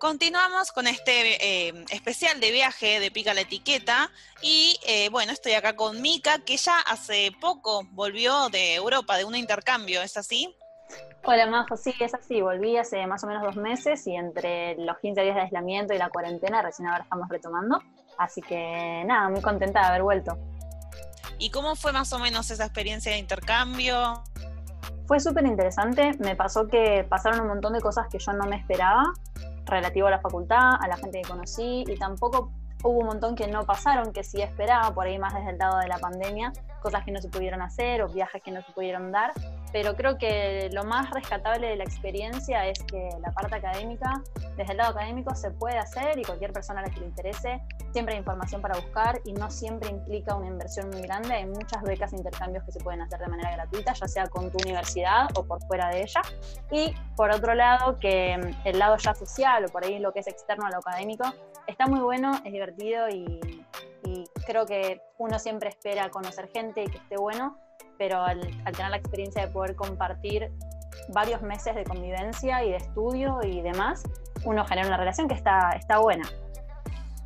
Continuamos 0.00 0.72
con 0.72 0.86
este 0.86 1.68
eh, 1.68 1.84
especial 1.90 2.40
de 2.40 2.50
viaje 2.50 3.00
de 3.00 3.10
Pica 3.10 3.34
la 3.34 3.42
Etiqueta 3.42 4.10
y 4.40 4.80
eh, 4.86 5.10
bueno, 5.10 5.30
estoy 5.30 5.52
acá 5.52 5.76
con 5.76 6.00
Mica, 6.00 6.38
que 6.38 6.56
ya 6.56 6.80
hace 6.90 7.32
poco 7.38 7.82
volvió 7.90 8.48
de 8.48 8.76
Europa, 8.76 9.18
de 9.18 9.26
un 9.26 9.36
intercambio, 9.36 10.00
¿es 10.00 10.16
así? 10.16 10.56
Hola 11.22 11.46
Majo, 11.48 11.76
sí, 11.76 11.92
es 12.00 12.14
así, 12.14 12.40
volví 12.40 12.78
hace 12.78 13.06
más 13.06 13.22
o 13.24 13.26
menos 13.26 13.42
dos 13.42 13.56
meses 13.56 14.06
y 14.06 14.16
entre 14.16 14.74
los 14.76 14.98
15 15.00 15.20
días 15.20 15.34
de 15.34 15.42
aislamiento 15.42 15.92
y 15.92 15.98
la 15.98 16.08
cuarentena 16.08 16.62
recién 16.62 16.88
ahora 16.88 17.02
estamos 17.02 17.28
retomando, 17.28 17.78
así 18.16 18.40
que 18.40 19.02
nada, 19.04 19.28
muy 19.28 19.42
contenta 19.42 19.80
de 19.80 19.86
haber 19.86 20.02
vuelto. 20.02 20.38
¿Y 21.38 21.50
cómo 21.50 21.76
fue 21.76 21.92
más 21.92 22.10
o 22.14 22.18
menos 22.18 22.50
esa 22.50 22.64
experiencia 22.64 23.12
de 23.12 23.18
intercambio? 23.18 24.24
Fue 25.06 25.20
súper 25.20 25.44
interesante, 25.44 26.12
me 26.20 26.36
pasó 26.36 26.68
que 26.68 27.04
pasaron 27.06 27.42
un 27.42 27.48
montón 27.48 27.74
de 27.74 27.82
cosas 27.82 28.06
que 28.10 28.18
yo 28.18 28.32
no 28.32 28.46
me 28.46 28.56
esperaba, 28.56 29.02
relativo 29.70 30.08
a 30.08 30.10
la 30.10 30.20
facultad, 30.20 30.74
a 30.80 30.88
la 30.88 30.96
gente 30.96 31.22
que 31.22 31.28
conocí 31.28 31.84
y 31.86 31.96
tampoco 31.96 32.52
hubo 32.82 33.00
un 33.00 33.06
montón 33.06 33.34
que 33.34 33.46
no 33.46 33.64
pasaron, 33.64 34.12
que 34.12 34.24
sí 34.24 34.40
esperaba, 34.40 34.94
por 34.94 35.06
ahí 35.06 35.18
más 35.18 35.34
desde 35.34 35.50
el 35.50 35.58
lado 35.58 35.78
de 35.78 35.88
la 35.88 35.98
pandemia, 35.98 36.52
cosas 36.80 37.04
que 37.04 37.12
no 37.12 37.20
se 37.20 37.28
pudieron 37.28 37.62
hacer 37.62 38.02
o 38.02 38.08
viajes 38.08 38.42
que 38.42 38.50
no 38.50 38.62
se 38.62 38.72
pudieron 38.72 39.12
dar, 39.12 39.32
pero 39.72 39.94
creo 39.94 40.18
que 40.18 40.68
lo 40.72 40.84
más 40.84 41.10
rescatable 41.10 41.68
de 41.68 41.76
la 41.76 41.84
experiencia 41.84 42.66
es 42.66 42.82
que 42.82 43.08
la 43.20 43.30
parte 43.32 43.54
académica, 43.56 44.22
desde 44.56 44.72
el 44.72 44.78
lado 44.78 44.90
académico 44.90 45.34
se 45.34 45.50
puede 45.50 45.78
hacer 45.78 46.18
y 46.18 46.24
cualquier 46.24 46.52
persona 46.52 46.80
a 46.80 46.84
la 46.84 46.90
que 46.90 47.00
le 47.00 47.06
interese, 47.06 47.60
siempre 47.92 48.14
hay 48.14 48.20
información 48.20 48.60
para 48.60 48.78
buscar 48.78 49.20
y 49.24 49.32
no 49.32 49.50
siempre 49.50 49.90
implica 49.90 50.34
una 50.34 50.48
inversión 50.48 50.90
muy 50.90 51.02
grande, 51.02 51.34
hay 51.34 51.46
muchas 51.46 51.82
becas 51.82 52.12
e 52.12 52.16
intercambios 52.16 52.64
que 52.64 52.72
se 52.72 52.80
pueden 52.80 53.02
hacer 53.02 53.20
de 53.20 53.28
manera 53.28 53.52
gratuita, 53.52 53.92
ya 53.92 54.08
sea 54.08 54.26
con 54.26 54.50
tu 54.50 54.58
universidad 54.64 55.28
o 55.36 55.44
por 55.44 55.62
fuera 55.66 55.88
de 55.90 56.02
ella, 56.02 56.22
y 56.70 56.94
por 57.16 57.30
otro 57.30 57.54
lado 57.54 57.98
que 57.98 58.34
el 58.64 58.78
lado 58.78 58.96
ya 58.96 59.14
social 59.14 59.64
o 59.64 59.68
por 59.68 59.84
ahí 59.84 59.98
lo 59.98 60.12
que 60.12 60.20
es 60.20 60.26
externo 60.26 60.66
a 60.66 60.70
lo 60.70 60.78
académico, 60.78 61.24
está 61.66 61.86
muy 61.86 62.00
bueno, 62.00 62.32
es 62.44 62.52
divertido 62.52 63.08
y 63.08 63.40
creo 64.50 64.66
que 64.66 65.00
uno 65.18 65.38
siempre 65.38 65.68
espera 65.68 66.10
conocer 66.10 66.50
gente 66.52 66.82
y 66.82 66.88
que 66.88 66.98
esté 66.98 67.16
bueno, 67.16 67.56
pero 67.98 68.20
al, 68.20 68.40
tener 68.40 68.90
la 68.90 68.96
experiencia 68.96 69.46
de 69.46 69.52
poder 69.52 69.76
compartir 69.76 70.50
varios 71.10 71.40
meses 71.40 71.76
de 71.76 71.84
convivencia 71.84 72.64
y 72.64 72.70
de 72.70 72.78
estudio 72.78 73.38
y 73.44 73.60
demás, 73.60 74.02
uno 74.44 74.64
genera 74.64 74.88
una 74.88 74.96
relación 74.96 75.28
que 75.28 75.34
está, 75.34 75.70
está 75.78 75.98
buena. 75.98 76.28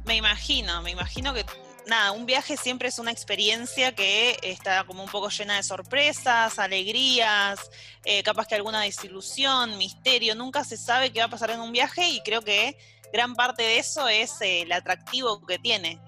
Me 0.05 0.17
imagino, 0.17 0.83
me 0.83 0.91
imagino 0.91 1.33
que 1.33 1.47
nada, 1.87 2.13
un 2.13 2.27
viaje 2.27 2.59
siempre 2.59 2.89
es 2.89 2.99
una 2.99 3.11
experiencia 3.11 3.95
que 3.95 4.39
está 4.43 4.85
como 4.85 5.03
un 5.03 5.09
poco 5.09 5.31
llena 5.31 5.57
de 5.57 5.63
sorpresas, 5.63 6.59
alegrías, 6.59 7.71
eh, 8.05 8.23
capaz 8.23 8.47
que 8.47 8.55
alguna 8.55 8.83
desilusión, 8.83 9.79
misterio, 9.79 10.35
nunca 10.35 10.63
se 10.63 10.77
sabe 10.77 11.11
qué 11.11 11.21
va 11.21 11.27
a 11.27 11.31
pasar 11.31 11.53
en 11.53 11.61
un 11.61 11.73
viaje 11.73 12.07
y 12.07 12.21
creo 12.21 12.43
que 12.43 12.77
gran 13.15 13.35
parte 13.35 13.63
de 13.63 13.79
eso 13.79 14.09
es 14.09 14.43
eh, 14.43 14.61
el 14.61 14.73
atractivo 14.73 15.41
que 15.47 15.59
tiene. 15.59 15.99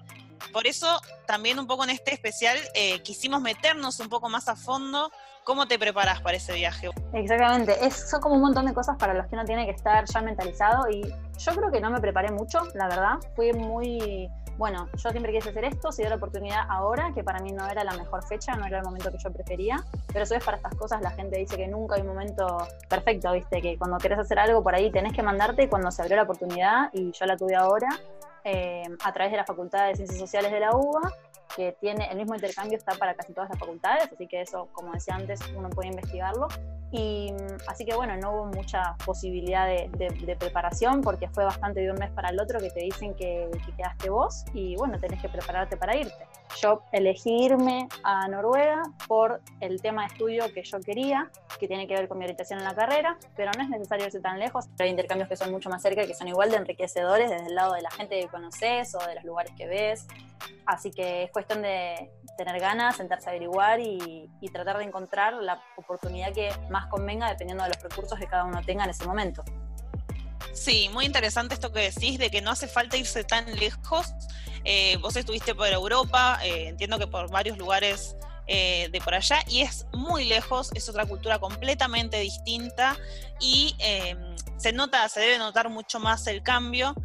Por 0.51 0.67
eso 0.67 1.01
también 1.25 1.59
un 1.59 1.67
poco 1.67 1.83
en 1.83 1.91
este 1.91 2.13
especial 2.13 2.57
eh, 2.73 3.01
quisimos 3.01 3.41
meternos 3.41 3.99
un 3.99 4.09
poco 4.09 4.29
más 4.29 4.47
a 4.47 4.55
fondo. 4.55 5.11
¿Cómo 5.43 5.65
te 5.65 5.79
preparas 5.79 6.19
para 6.21 6.35
ese 6.35 6.53
viaje? 6.53 6.89
Exactamente, 7.13 7.85
es, 7.85 8.09
son 8.09 8.19
como 8.19 8.35
un 8.35 8.41
montón 8.41 8.65
de 8.65 8.73
cosas 8.73 8.97
para 8.97 9.13
los 9.13 9.27
que 9.27 9.35
uno 9.35 9.45
tiene 9.45 9.65
que 9.65 9.71
estar 9.71 10.03
ya 10.03 10.21
mentalizado 10.21 10.89
y 10.89 11.01
yo 11.03 11.51
creo 11.53 11.71
que 11.71 11.79
no 11.79 11.89
me 11.89 12.01
preparé 12.01 12.31
mucho, 12.31 12.63
la 12.73 12.89
verdad. 12.89 13.13
Fui 13.33 13.53
muy, 13.53 14.29
bueno, 14.57 14.89
yo 14.97 15.09
siempre 15.11 15.31
quise 15.31 15.49
hacer 15.49 15.63
esto, 15.63 15.91
se 15.93 16.01
dio 16.01 16.09
la 16.09 16.17
oportunidad 16.17 16.65
ahora, 16.67 17.13
que 17.13 17.23
para 17.23 17.39
mí 17.39 17.53
no 17.53 17.65
era 17.65 17.85
la 17.85 17.93
mejor 17.93 18.27
fecha, 18.27 18.55
no 18.55 18.65
era 18.65 18.79
el 18.79 18.83
momento 18.83 19.09
que 19.09 19.19
yo 19.19 19.31
prefería, 19.31 19.85
pero 20.07 20.23
eso 20.23 20.35
es 20.35 20.43
para 20.43 20.57
estas 20.57 20.75
cosas, 20.75 21.01
la 21.01 21.11
gente 21.11 21.37
dice 21.37 21.55
que 21.55 21.67
nunca 21.67 21.95
hay 21.95 22.01
un 22.01 22.07
momento 22.07 22.67
perfecto, 22.89 23.31
viste, 23.31 23.61
que 23.61 23.77
cuando 23.77 23.99
querés 23.99 24.19
hacer 24.19 24.39
algo 24.39 24.61
por 24.61 24.75
ahí 24.75 24.91
tenés 24.91 25.13
que 25.13 25.23
mandarte 25.23 25.63
y 25.63 25.67
cuando 25.67 25.91
se 25.91 26.01
abrió 26.01 26.17
la 26.17 26.23
oportunidad 26.23 26.89
y 26.91 27.11
yo 27.13 27.25
la 27.25 27.37
tuve 27.37 27.55
ahora, 27.55 27.87
eh, 28.49 28.83
a 29.03 29.11
través 29.11 29.31
de 29.31 29.37
la 29.37 29.43
Facultad 29.43 29.87
de 29.87 29.95
Ciencias 29.95 30.19
Sociales 30.19 30.53
de 30.53 30.61
la 30.61 30.71
UBA, 30.71 31.11
que 31.53 31.73
tiene 31.81 32.09
el 32.09 32.15
mismo 32.15 32.33
intercambio, 32.33 32.77
está 32.77 32.93
para 32.93 33.13
casi 33.13 33.33
todas 33.33 33.49
las 33.49 33.59
facultades, 33.59 34.09
así 34.09 34.25
que 34.25 34.39
eso, 34.39 34.69
como 34.71 34.93
decía 34.93 35.15
antes, 35.15 35.41
uno 35.53 35.69
puede 35.69 35.89
investigarlo. 35.89 36.47
Y 36.91 37.33
así 37.67 37.83
que 37.83 37.95
bueno, 37.95 38.15
no 38.15 38.31
hubo 38.31 38.45
mucha 38.45 38.95
posibilidad 39.05 39.67
de, 39.67 40.37
preparación 40.39 41.01
porque 41.01 41.27
fue 41.29 41.43
bastante 41.43 41.81
de 41.81 41.91
un 41.91 41.97
mes 41.97 42.11
para 42.11 42.29
el 42.29 42.39
otro 42.39 42.59
que 42.59 42.69
te 42.69 42.81
dicen 42.81 43.13
que, 43.15 43.49
quedaste 43.75 44.09
vos 44.09 44.45
y 44.53 44.75
bueno, 44.77 44.97
tenés 44.97 45.21
que 45.21 45.27
prepararte 45.27 45.75
para 45.75 45.95
irte. 45.97 46.27
Yo 46.61 46.81
elegí 46.91 47.45
irme 47.45 47.89
a 48.03 48.27
Noruega 48.27 48.83
por 49.07 49.41
el 49.59 49.81
tema 49.81 50.03
de 50.03 50.13
estudio 50.13 50.53
que 50.53 50.63
yo 50.63 50.79
quería, 50.79 51.29
que 51.59 51.67
tiene 51.67 51.87
que 51.87 51.93
ver 51.93 52.07
con 52.07 52.17
mi 52.17 52.23
orientación 52.23 52.59
en 52.59 52.65
la 52.65 52.73
carrera, 52.73 53.17
pero 53.35 53.51
no 53.57 53.63
es 53.63 53.69
necesario 53.69 54.05
irse 54.05 54.21
tan 54.21 54.39
lejos. 54.39 54.65
Hay 54.79 54.89
intercambios 54.89 55.27
que 55.27 55.35
son 55.35 55.51
mucho 55.51 55.69
más 55.69 55.81
cerca 55.81 56.05
que 56.05 56.13
son 56.13 56.27
igual 56.27 56.51
de 56.51 56.57
enriquecedores 56.57 57.29
desde 57.29 57.47
el 57.47 57.55
lado 57.55 57.73
de 57.73 57.81
la 57.81 57.91
gente 57.91 58.19
que 58.19 58.27
conoces 58.27 58.95
o 58.95 58.99
de 58.99 59.15
los 59.15 59.23
lugares 59.25 59.51
que 59.57 59.67
ves. 59.67 60.07
Así 60.67 60.91
que 60.91 61.23
es 61.23 61.31
cuestión 61.31 61.61
de 61.61 62.11
tener 62.37 62.59
ganas, 62.59 62.97
sentarse 62.97 63.29
a 63.29 63.31
averiguar 63.31 63.79
y, 63.79 64.29
y 64.41 64.49
tratar 64.49 64.77
de 64.77 64.83
encontrar 64.83 65.33
la 65.33 65.63
oportunidad 65.77 66.33
que 66.33 66.49
más 66.69 66.87
convenga 66.87 67.29
dependiendo 67.29 67.63
de 67.63 67.69
los 67.69 67.81
recursos 67.81 68.19
que 68.19 68.27
cada 68.27 68.43
uno 68.43 68.61
tenga 68.63 68.83
en 68.83 68.89
ese 68.89 69.05
momento. 69.05 69.43
Sí, 70.53 70.89
muy 70.91 71.05
interesante 71.05 71.53
esto 71.53 71.71
que 71.71 71.91
decís 71.91 72.17
de 72.17 72.29
que 72.29 72.41
no 72.41 72.51
hace 72.51 72.67
falta 72.67 72.97
irse 72.97 73.23
tan 73.23 73.45
lejos. 73.57 74.13
Eh, 74.63 74.97
vos 74.97 75.15
estuviste 75.15 75.53
por 75.55 75.67
Europa, 75.67 76.39
eh, 76.43 76.67
entiendo 76.69 76.97
que 76.97 77.07
por 77.07 77.29
varios 77.29 77.57
lugares 77.57 78.17
eh, 78.47 78.89
de 78.91 78.99
por 78.99 79.13
allá, 79.13 79.39
y 79.47 79.61
es 79.61 79.85
muy 79.93 80.25
lejos, 80.25 80.71
es 80.73 80.89
otra 80.89 81.05
cultura 81.05 81.39
completamente 81.39 82.19
distinta 82.19 82.97
y 83.39 83.75
se 84.57 84.73
nota, 84.73 85.07
se 85.09 85.19
debe 85.19 85.37
notar 85.37 85.69
mucho 85.69 85.99
más 85.99 86.25
el 86.27 86.41
cambio. 86.41 86.95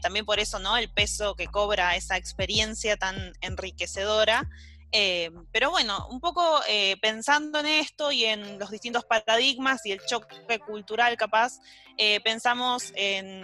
También 0.00 0.24
por 0.24 0.38
eso, 0.38 0.58
¿no? 0.58 0.76
El 0.76 0.88
peso 0.88 1.34
que 1.34 1.48
cobra 1.48 1.96
esa 1.96 2.16
experiencia 2.16 2.96
tan 2.96 3.32
enriquecedora. 3.40 4.48
Eh, 4.94 5.30
pero 5.50 5.70
bueno, 5.70 6.06
un 6.10 6.20
poco 6.20 6.60
eh, 6.68 6.98
pensando 7.00 7.60
en 7.60 7.66
esto 7.66 8.12
y 8.12 8.26
en 8.26 8.58
los 8.58 8.70
distintos 8.70 9.04
paradigmas 9.06 9.84
y 9.86 9.92
el 9.92 10.04
choque 10.04 10.58
cultural 10.60 11.16
capaz, 11.16 11.60
eh, 11.96 12.20
pensamos 12.20 12.92
en, 12.94 13.42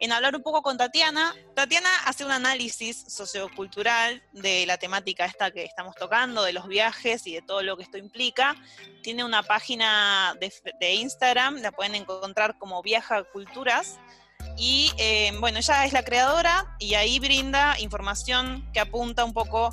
en, 0.00 0.12
hablar 0.12 0.34
un 0.34 0.42
poco 0.42 0.62
con 0.62 0.76
Tatiana. 0.76 1.32
Tatiana 1.54 1.88
hace 2.06 2.24
un 2.24 2.32
análisis 2.32 3.04
sociocultural 3.06 4.20
de 4.32 4.66
la 4.66 4.78
temática 4.78 5.24
esta 5.26 5.52
que 5.52 5.62
estamos 5.62 5.94
tocando, 5.94 6.42
de 6.42 6.52
los 6.52 6.66
viajes 6.66 7.24
y 7.28 7.34
de 7.34 7.42
todo 7.42 7.62
lo 7.62 7.76
que 7.76 7.84
esto 7.84 7.96
implica. 7.96 8.56
Tiene 9.04 9.22
una 9.22 9.44
página 9.44 10.36
de 10.80 10.94
Instagram, 10.94 11.58
la 11.58 11.70
pueden 11.70 11.94
encontrar 11.94 12.58
como 12.58 12.82
Viaja 12.82 13.22
Culturas. 13.22 14.00
Y 14.56 14.92
bueno, 15.40 15.58
ella 15.58 15.84
es 15.84 15.92
la 15.92 16.02
creadora 16.02 16.76
y 16.78 16.94
ahí 16.94 17.18
brinda 17.18 17.78
información 17.78 18.68
que 18.72 18.80
apunta 18.80 19.24
un 19.24 19.32
poco 19.32 19.70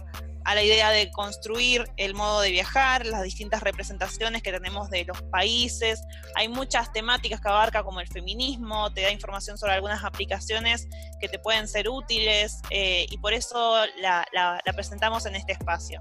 a 0.48 0.56
la 0.56 0.64
idea 0.64 0.92
de 0.92 1.12
construir 1.12 1.92
el 1.98 2.14
modo 2.14 2.40
de 2.40 2.52
viajar, 2.52 3.06
las 3.06 3.22
distintas 3.22 3.62
representaciones 3.62 4.42
que 4.42 4.54
tenemos 4.54 4.90
de 4.90 5.04
los 5.04 5.22
países. 5.24 6.02
Hay 6.36 6.48
muchas 6.48 6.94
temáticas 6.94 7.42
que 7.42 7.50
abarca 7.50 7.84
como 7.84 8.00
el 8.00 8.08
feminismo, 8.08 8.90
te 8.94 9.02
da 9.02 9.12
información 9.12 9.58
sobre 9.58 9.74
algunas 9.74 10.06
aplicaciones 10.06 10.88
que 11.20 11.28
te 11.28 11.38
pueden 11.38 11.68
ser 11.68 11.90
útiles 11.90 12.62
eh, 12.70 13.08
y 13.10 13.18
por 13.18 13.34
eso 13.34 13.76
la 14.00 14.62
presentamos 14.74 15.26
en 15.26 15.36
este 15.36 15.52
espacio. 15.52 16.00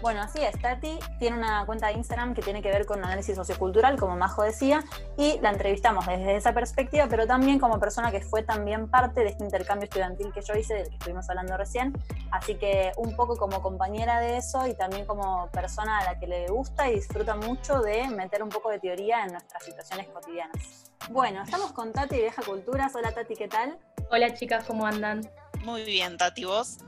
Bueno, 0.00 0.20
así 0.22 0.42
es. 0.42 0.60
Tati 0.60 0.98
tiene 1.18 1.38
una 1.38 1.64
cuenta 1.64 1.86
de 1.88 1.94
Instagram 1.94 2.34
que 2.34 2.42
tiene 2.42 2.60
que 2.62 2.70
ver 2.70 2.84
con 2.84 3.02
análisis 3.04 3.36
sociocultural, 3.36 3.98
como 3.98 4.16
Majo 4.16 4.42
decía, 4.42 4.84
y 5.16 5.38
la 5.40 5.50
entrevistamos 5.50 6.06
desde 6.06 6.36
esa 6.36 6.52
perspectiva, 6.52 7.06
pero 7.08 7.26
también 7.26 7.58
como 7.58 7.78
persona 7.80 8.10
que 8.10 8.20
fue 8.20 8.42
también 8.42 8.90
parte 8.90 9.20
de 9.20 9.30
este 9.30 9.44
intercambio 9.44 9.84
estudiantil 9.84 10.32
que 10.32 10.42
yo 10.42 10.54
hice, 10.54 10.74
del 10.74 10.88
que 10.88 10.94
estuvimos 10.94 11.28
hablando 11.30 11.56
recién. 11.56 11.92
Así 12.30 12.56
que 12.56 12.92
un 12.96 13.16
poco 13.16 13.36
como 13.36 13.62
compañera 13.62 14.20
de 14.20 14.36
eso 14.36 14.66
y 14.66 14.74
también 14.74 15.06
como 15.06 15.48
persona 15.50 15.98
a 15.98 16.04
la 16.04 16.18
que 16.18 16.26
le 16.26 16.48
gusta 16.48 16.90
y 16.90 16.96
disfruta 16.96 17.36
mucho 17.36 17.80
de 17.80 18.08
meter 18.08 18.42
un 18.42 18.50
poco 18.50 18.70
de 18.70 18.78
teoría 18.78 19.24
en 19.24 19.32
nuestras 19.32 19.64
situaciones 19.64 20.08
cotidianas. 20.08 20.92
Bueno, 21.10 21.42
estamos 21.42 21.72
con 21.72 21.92
Tati 21.92 22.16
de 22.16 22.22
Vieja 22.22 22.42
Culturas. 22.42 22.94
Hola 22.94 23.12
Tati, 23.12 23.34
¿qué 23.36 23.48
tal? 23.48 23.78
Hola 24.10 24.34
chicas, 24.34 24.64
¿cómo 24.64 24.86
andan? 24.86 25.28
Muy 25.64 25.84
bien, 25.84 26.16
Tati, 26.18 26.44
¿vos? 26.44 26.78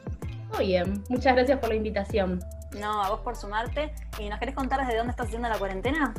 Muy 0.55 0.67
bien, 0.67 1.03
muchas 1.09 1.35
gracias 1.35 1.59
por 1.59 1.71
la 1.71 1.75
invitación. 1.75 2.41
No, 2.73 3.03
a 3.03 3.11
vos 3.11 3.21
por 3.21 3.37
sumarte. 3.37 3.93
¿Y 4.19 4.29
nos 4.29 4.39
querés 4.39 4.55
contar 4.55 4.81
desde 4.81 4.97
dónde 4.97 5.13
estás 5.13 5.27
haciendo 5.27 5.49
la 5.49 5.59
cuarentena? 5.59 6.15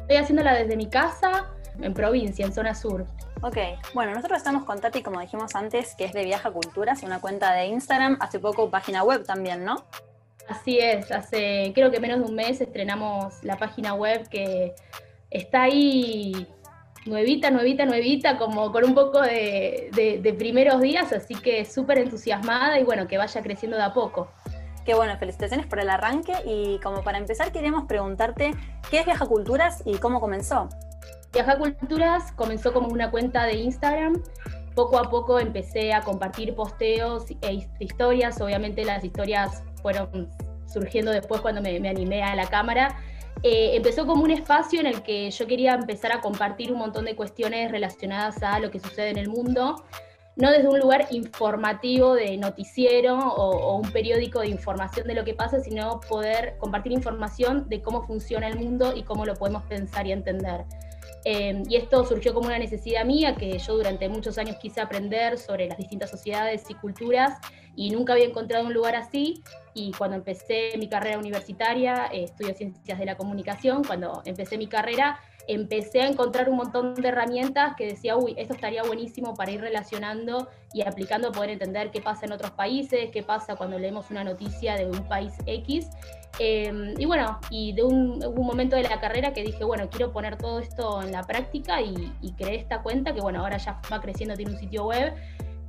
Estoy 0.00 0.16
haciéndola 0.16 0.54
desde 0.54 0.76
mi 0.76 0.88
casa, 0.88 1.46
en 1.80 1.94
provincia, 1.94 2.44
en 2.44 2.52
zona 2.52 2.74
sur. 2.74 3.06
Ok, 3.42 3.56
bueno, 3.94 4.14
nosotros 4.14 4.38
estamos 4.38 4.64
con 4.64 4.80
Tati, 4.80 5.02
como 5.02 5.20
dijimos 5.20 5.54
antes, 5.54 5.94
que 5.94 6.04
es 6.04 6.12
de 6.12 6.24
Viaja 6.24 6.50
Culturas, 6.50 7.02
una 7.02 7.20
cuenta 7.20 7.52
de 7.52 7.66
Instagram, 7.66 8.16
hace 8.20 8.38
poco 8.38 8.70
página 8.70 9.02
web 9.02 9.24
también, 9.24 9.64
¿no? 9.64 9.84
Así 10.48 10.78
es, 10.78 11.10
hace 11.10 11.72
creo 11.74 11.90
que 11.90 12.00
menos 12.00 12.20
de 12.20 12.24
un 12.24 12.34
mes 12.34 12.60
estrenamos 12.60 13.42
la 13.42 13.56
página 13.56 13.94
web 13.94 14.28
que 14.28 14.74
está 15.30 15.62
ahí 15.62 16.46
nuevita, 17.04 17.50
nuevita, 17.50 17.84
nuevita, 17.84 18.38
como 18.38 18.72
con 18.72 18.84
un 18.84 18.94
poco 18.94 19.20
de, 19.20 19.90
de 19.92 20.32
primeros 20.34 20.80
días, 20.80 21.12
así 21.12 21.34
que 21.34 21.64
súper 21.64 21.98
entusiasmada 21.98 22.78
y 22.78 22.84
bueno, 22.84 23.06
que 23.06 23.18
vaya 23.18 23.42
creciendo 23.42 23.76
de 23.76 23.82
a 23.82 23.92
poco. 23.92 24.30
Qué 24.86 24.94
bueno, 24.94 25.18
felicitaciones 25.18 25.66
por 25.66 25.80
el 25.80 25.90
arranque 25.90 26.32
y 26.46 26.78
como 26.78 27.02
para 27.02 27.18
empezar 27.18 27.52
queríamos 27.52 27.84
preguntarte 27.84 28.54
qué 28.88 29.00
es 29.00 29.04
Viaja 29.04 29.26
Culturas 29.26 29.82
y 29.84 29.98
cómo 29.98 30.20
comenzó. 30.20 30.68
Viaja 31.32 31.58
Culturas 31.58 32.32
comenzó 32.32 32.72
como 32.72 32.88
una 32.88 33.10
cuenta 33.10 33.44
de 33.44 33.54
Instagram 33.54 34.22
poco 34.76 34.98
a 34.98 35.10
poco 35.10 35.40
empecé 35.40 35.94
a 35.94 36.02
compartir 36.02 36.54
posteos 36.54 37.24
e 37.40 37.66
historias, 37.80 38.40
obviamente 38.42 38.84
las 38.84 39.02
historias 39.02 39.64
fueron 39.80 40.28
surgiendo 40.66 41.10
después 41.10 41.40
cuando 41.40 41.62
me, 41.62 41.76
animé 41.88 42.22
a 42.22 42.36
la 42.36 42.46
cámara. 42.46 42.96
Eh, 43.42 43.70
empezó 43.74 44.06
como 44.06 44.22
un 44.22 44.30
espacio 44.30 44.80
en 44.80 44.86
el 44.86 45.02
que 45.02 45.30
yo 45.30 45.46
quería 45.46 45.74
empezar 45.74 46.12
a 46.12 46.20
compartir 46.20 46.72
un 46.72 46.78
montón 46.78 47.06
de 47.06 47.16
cuestiones 47.16 47.70
relacionadas 47.72 48.42
a 48.42 48.60
lo 48.60 48.70
que 48.70 48.78
sucede 48.78 49.08
en 49.08 49.18
el 49.18 49.28
mundo, 49.28 49.82
no 50.36 50.50
desde 50.50 50.68
un 50.68 50.78
lugar 50.78 51.08
informativo 51.10 52.14
de 52.14 52.36
noticiero 52.36 53.18
o, 53.18 53.76
un 53.76 53.90
periódico 53.90 54.40
de 54.40 54.48
información 54.48 55.06
de 55.06 55.14
lo 55.14 55.24
que 55.24 55.34
pasa, 55.34 55.60
sino 55.60 56.00
poder 56.00 56.56
compartir 56.58 56.92
información 56.92 57.68
de 57.68 57.80
cómo 57.82 58.02
funciona 58.02 58.46
el 58.46 58.58
mundo 58.58 58.94
y 58.94 59.02
cómo 59.02 59.24
lo 59.24 59.34
podemos 59.34 59.62
pensar 59.64 60.06
y 60.06 60.12
entender. 60.12 60.64
Em, 61.24 61.64
y 61.68 61.76
esto 61.76 62.04
surgió 62.04 62.34
como 62.34 62.46
una 62.46 62.58
necesidad 62.58 63.04
mía 63.04 63.34
que 63.34 63.58
yo 63.58 63.76
durante 63.76 64.08
muchos 64.08 64.38
años 64.38 64.56
quise 64.56 64.80
aprender 64.80 65.38
sobre 65.38 65.66
las 65.66 65.78
distintas 65.78 66.10
sociedades 66.10 66.64
y 66.68 66.74
culturas 66.74 67.38
y 67.74 67.90
nunca 67.90 68.12
había 68.12 68.26
encontrado 68.26 68.66
un 68.66 68.74
lugar 68.74 68.94
así. 68.94 69.42
Y 69.74 69.92
cuando 69.92 70.16
empecé 70.16 70.72
mi 70.78 70.88
carrera 70.88 71.18
universitaria, 71.18 72.08
eh, 72.12 72.24
estudio 72.24 72.54
ciencias 72.54 72.98
de 72.98 73.06
la 73.06 73.16
comunicación, 73.16 73.82
cuando 73.82 74.22
empecé 74.24 74.56
mi 74.58 74.66
carrera, 74.66 75.18
empecé 75.48 76.02
a 76.02 76.08
encontrar 76.08 76.48
un 76.48 76.56
montón 76.56 76.94
de 76.94 77.08
herramientas 77.08 77.74
que 77.76 77.86
decía, 77.86 78.16
uy, 78.16 78.34
esto 78.36 78.54
estaría 78.54 78.82
buenísimo 78.82 79.34
para 79.34 79.50
ir 79.50 79.60
relacionando 79.60 80.48
y 80.72 80.82
aplicando, 80.82 81.32
poder 81.32 81.50
entender 81.50 81.90
qué 81.90 82.00
pasa 82.00 82.26
en 82.26 82.32
otros 82.32 82.50
países, 82.52 83.10
qué 83.12 83.22
pasa 83.22 83.56
cuando 83.56 83.78
leemos 83.78 84.10
una 84.10 84.24
noticia 84.24 84.76
de 84.76 84.86
un 84.86 85.06
país 85.08 85.32
X. 85.46 85.88
Em, 86.38 86.94
y 86.98 87.06
bueno, 87.06 87.38
y 87.50 87.72
de 87.72 87.82
un, 87.82 88.18
momento 88.36 88.76
de 88.76 88.82
la 88.82 89.00
carrera 89.00 89.32
que 89.32 89.42
dije, 89.42 89.64
bueno, 89.64 89.88
quiero 89.88 90.12
poner 90.12 90.36
todo 90.36 90.58
esto 90.58 91.02
en 91.02 91.12
la 91.12 91.22
práctica 91.22 91.80
y, 91.80 92.12
y 92.20 92.32
creé 92.32 92.56
esta 92.56 92.82
cuenta 92.82 93.14
que 93.14 93.20
bueno, 93.20 93.40
ahora 93.40 93.56
ya 93.56 93.80
va 93.90 94.00
creciendo, 94.00 94.36
tiene 94.36 94.52
un 94.52 94.58
sitio 94.58 94.86
web, 94.86 95.14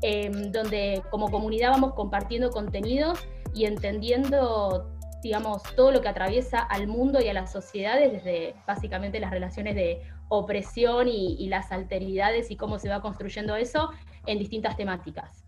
em, 0.02 0.52
donde 0.52 1.02
como 1.10 1.32
comunidad 1.32 1.72
vamos 1.72 1.94
compartiendo 1.94 2.50
contenidos 2.52 3.20
y 3.54 3.66
entendiendo 3.66 4.97
digamos, 5.22 5.64
todo 5.76 5.92
lo 5.92 6.02
que 6.02 6.08
atraviesa 6.08 6.60
al 6.60 6.88
mundo 6.88 7.20
y 7.22 7.28
a 7.28 7.34
las 7.34 7.52
sociedades, 7.52 8.12
desde 8.12 8.56
básicamente 8.66 9.20
las 9.20 9.32
relaciones 9.32 9.76
de 9.76 10.02
opresión 10.30 11.08
y, 11.08 11.48
las 11.48 11.72
alteridades 11.72 12.52
y 12.52 12.58
cómo 12.58 12.80
se 12.80 12.90
va 12.90 13.02
construyendo 13.02 13.56
eso 13.56 13.92
en 14.26 14.40
distintas 14.40 14.76
temáticas. 14.76 15.44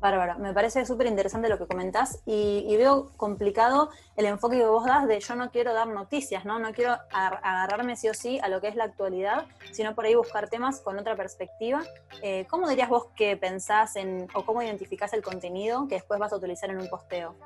Bárbara, 0.00 0.36
me 0.36 0.52
parece 0.52 0.84
súper 0.84 1.06
interesante 1.06 1.48
lo 1.48 1.58
que 1.58 1.66
comentás 1.66 2.22
y, 2.26 2.74
veo 2.76 3.12
complicado 3.16 3.90
el 4.16 4.26
enfoque 4.26 4.56
que 4.56 4.66
vos 4.66 4.84
das 4.84 5.06
de 5.06 5.20
yo 5.20 5.36
no 5.36 5.52
quiero 5.52 5.74
dar 5.74 5.86
noticias, 5.86 6.44
¿no? 6.44 6.58
No 6.58 6.72
quiero 6.72 6.96
agarrarme 7.12 7.94
sí 7.96 8.08
o 8.08 8.14
sí 8.14 8.40
a 8.42 8.48
lo 8.48 8.60
que 8.60 8.68
es 8.68 8.74
la 8.74 8.84
actualidad, 8.84 9.46
sino 9.70 9.94
por 9.94 10.06
ahí 10.06 10.16
buscar 10.16 10.48
temas 10.48 10.80
con 10.80 10.98
otra 10.98 11.14
perspectiva. 11.14 11.82
Eh, 12.22 12.46
¿Cómo 12.50 12.68
dirías 12.68 12.88
vos 12.88 13.06
que 13.14 13.36
pensás 13.36 13.94
en, 13.94 14.26
o 14.34 14.44
cómo 14.44 14.62
identificás 14.62 15.12
el 15.12 15.22
contenido 15.22 15.86
que 15.86 15.96
después 15.96 16.18
vas 16.18 16.32
a 16.32 16.36
utilizar 16.36 16.70
en 16.70 16.78
un 16.78 16.88
posteo? 16.88 17.36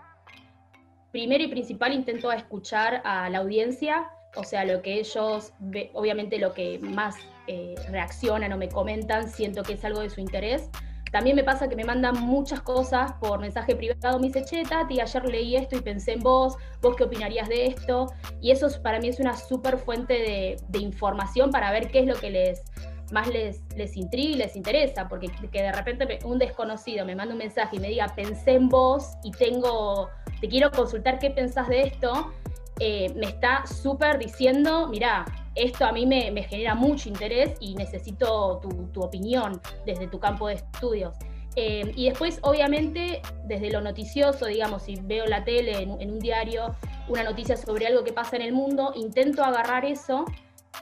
Primero 1.17 1.43
y 1.45 1.49
principal 1.49 1.95
intento 1.95 2.31
escuchar 2.31 3.01
a 3.03 3.31
la 3.31 3.39
audiencia, 3.39 4.11
o 4.35 4.45
sea, 4.45 4.67
lo 4.67 4.83
que 4.83 5.01
ellos, 5.01 5.55
obviamente 5.95 6.39
lo 6.39 6.53
que 6.53 6.79
más 6.79 7.17
eh, 7.47 7.75
reaccionan 7.89 8.53
o 8.53 8.59
me 8.59 8.69
comentan, 8.69 9.31
siento 9.31 9.63
que 9.63 9.73
es 9.73 9.85
algo 9.87 10.01
de 10.01 10.11
su 10.11 10.21
interés. 10.21 10.69
También 11.11 11.35
me 11.35 11.43
pasa 11.43 11.71
que 11.71 11.75
me 11.75 11.85
mandan 11.85 12.21
muchas 12.21 12.61
cosas 12.61 13.13
por 13.13 13.41
mensaje 13.41 13.75
privado, 13.75 14.21
me 14.21 14.27
dice, 14.27 14.45
che, 14.45 14.63
Tati, 14.65 15.01
ayer 15.01 15.25
leí 15.25 15.57
esto 15.57 15.75
y 15.77 15.81
pensé 15.81 16.13
en 16.13 16.21
vos, 16.21 16.59
vos 16.83 16.95
qué 16.97 17.05
opinarías 17.05 17.49
de 17.49 17.65
esto. 17.65 18.13
Y 18.43 18.51
eso 18.51 18.69
para 18.83 19.01
mí 19.01 19.09
es 19.09 19.19
una 19.19 19.39
súper 19.39 19.79
fuente 19.79 20.13
de, 20.13 20.57
de, 20.69 20.79
información 20.81 21.51
para 21.51 21.73
ver 21.73 21.89
qué 21.91 22.01
es 22.01 22.07
lo 22.07 22.17
que 22.17 22.31
les 22.31 22.63
más 23.11 23.29
les, 23.29 23.63
les 23.75 23.97
intriga 23.97 24.31
y 24.31 24.35
les 24.35 24.57
interesa, 24.57 25.09
porque 25.09 25.29
que 25.29 25.63
de 25.63 25.73
repente 25.73 26.19
un 26.25 26.39
desconocido 26.39 27.07
me 27.07 27.15
manda 27.15 27.33
un 27.33 27.39
mensaje 27.39 27.77
y 27.77 27.79
me 27.79 27.89
diga, 27.89 28.13
pensé 28.15 28.53
en 28.53 28.69
vos 28.69 29.13
y 29.23 29.31
tengo 29.31 30.11
te 30.41 30.49
quiero 30.49 30.71
consultar 30.71 31.19
qué 31.19 31.31
pensás 31.31 31.69
de 31.69 31.83
esto, 31.83 32.33
eh, 32.79 33.13
me 33.15 33.27
está 33.27 33.67
súper 33.67 34.19
diciendo, 34.19 34.89
mira, 34.89 35.25
esto 35.55 35.87
a 35.87 35.93
mí 35.93 36.05
me, 36.05 36.31
genera 36.43 36.75
mucho 36.75 37.09
interés 37.09 37.55
y 37.61 37.75
necesito 37.75 38.61
tu, 38.93 39.03
opinión 39.03 39.61
desde 39.87 40.07
tu 40.07 40.21
campo 40.21 40.49
de 40.49 40.55
estudios. 40.55 41.15
Eh, 41.55 41.91
y 41.97 42.11
después, 42.11 42.39
obviamente, 42.43 43.23
desde 43.45 43.71
lo 43.71 43.81
noticioso, 43.81 44.45
digamos, 44.45 44.83
si 44.83 44.97
veo 44.97 45.25
la 45.25 45.45
tele 45.45 45.83
en, 45.83 45.99
en, 46.03 46.11
un 46.11 46.19
diario, 46.19 46.77
una 47.09 47.25
noticia 47.25 47.57
sobre 47.57 47.87
algo 47.87 48.05
que 48.05 48.13
pasa 48.13 48.37
en 48.37 48.43
el 48.43 48.53
mundo, 48.53 48.93
intento 48.95 49.43
agarrar 49.43 49.87
eso 49.87 50.27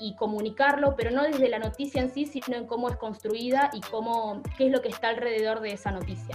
y 0.00 0.16
comunicarlo, 0.16 0.96
pero 0.96 1.12
no 1.12 1.22
desde 1.22 1.48
la 1.48 1.60
noticia 1.60 2.02
en 2.02 2.10
sí, 2.10 2.26
sino 2.26 2.56
en 2.56 2.66
cómo 2.66 2.88
es 2.88 2.96
construida 2.96 3.70
y 3.72 3.80
cómo, 3.82 4.42
qué 4.56 4.66
es 4.66 4.72
lo 4.72 4.82
que 4.82 4.88
está 4.88 5.10
alrededor 5.10 5.60
de 5.60 5.72
esa 5.72 5.92
noticia. 5.92 6.34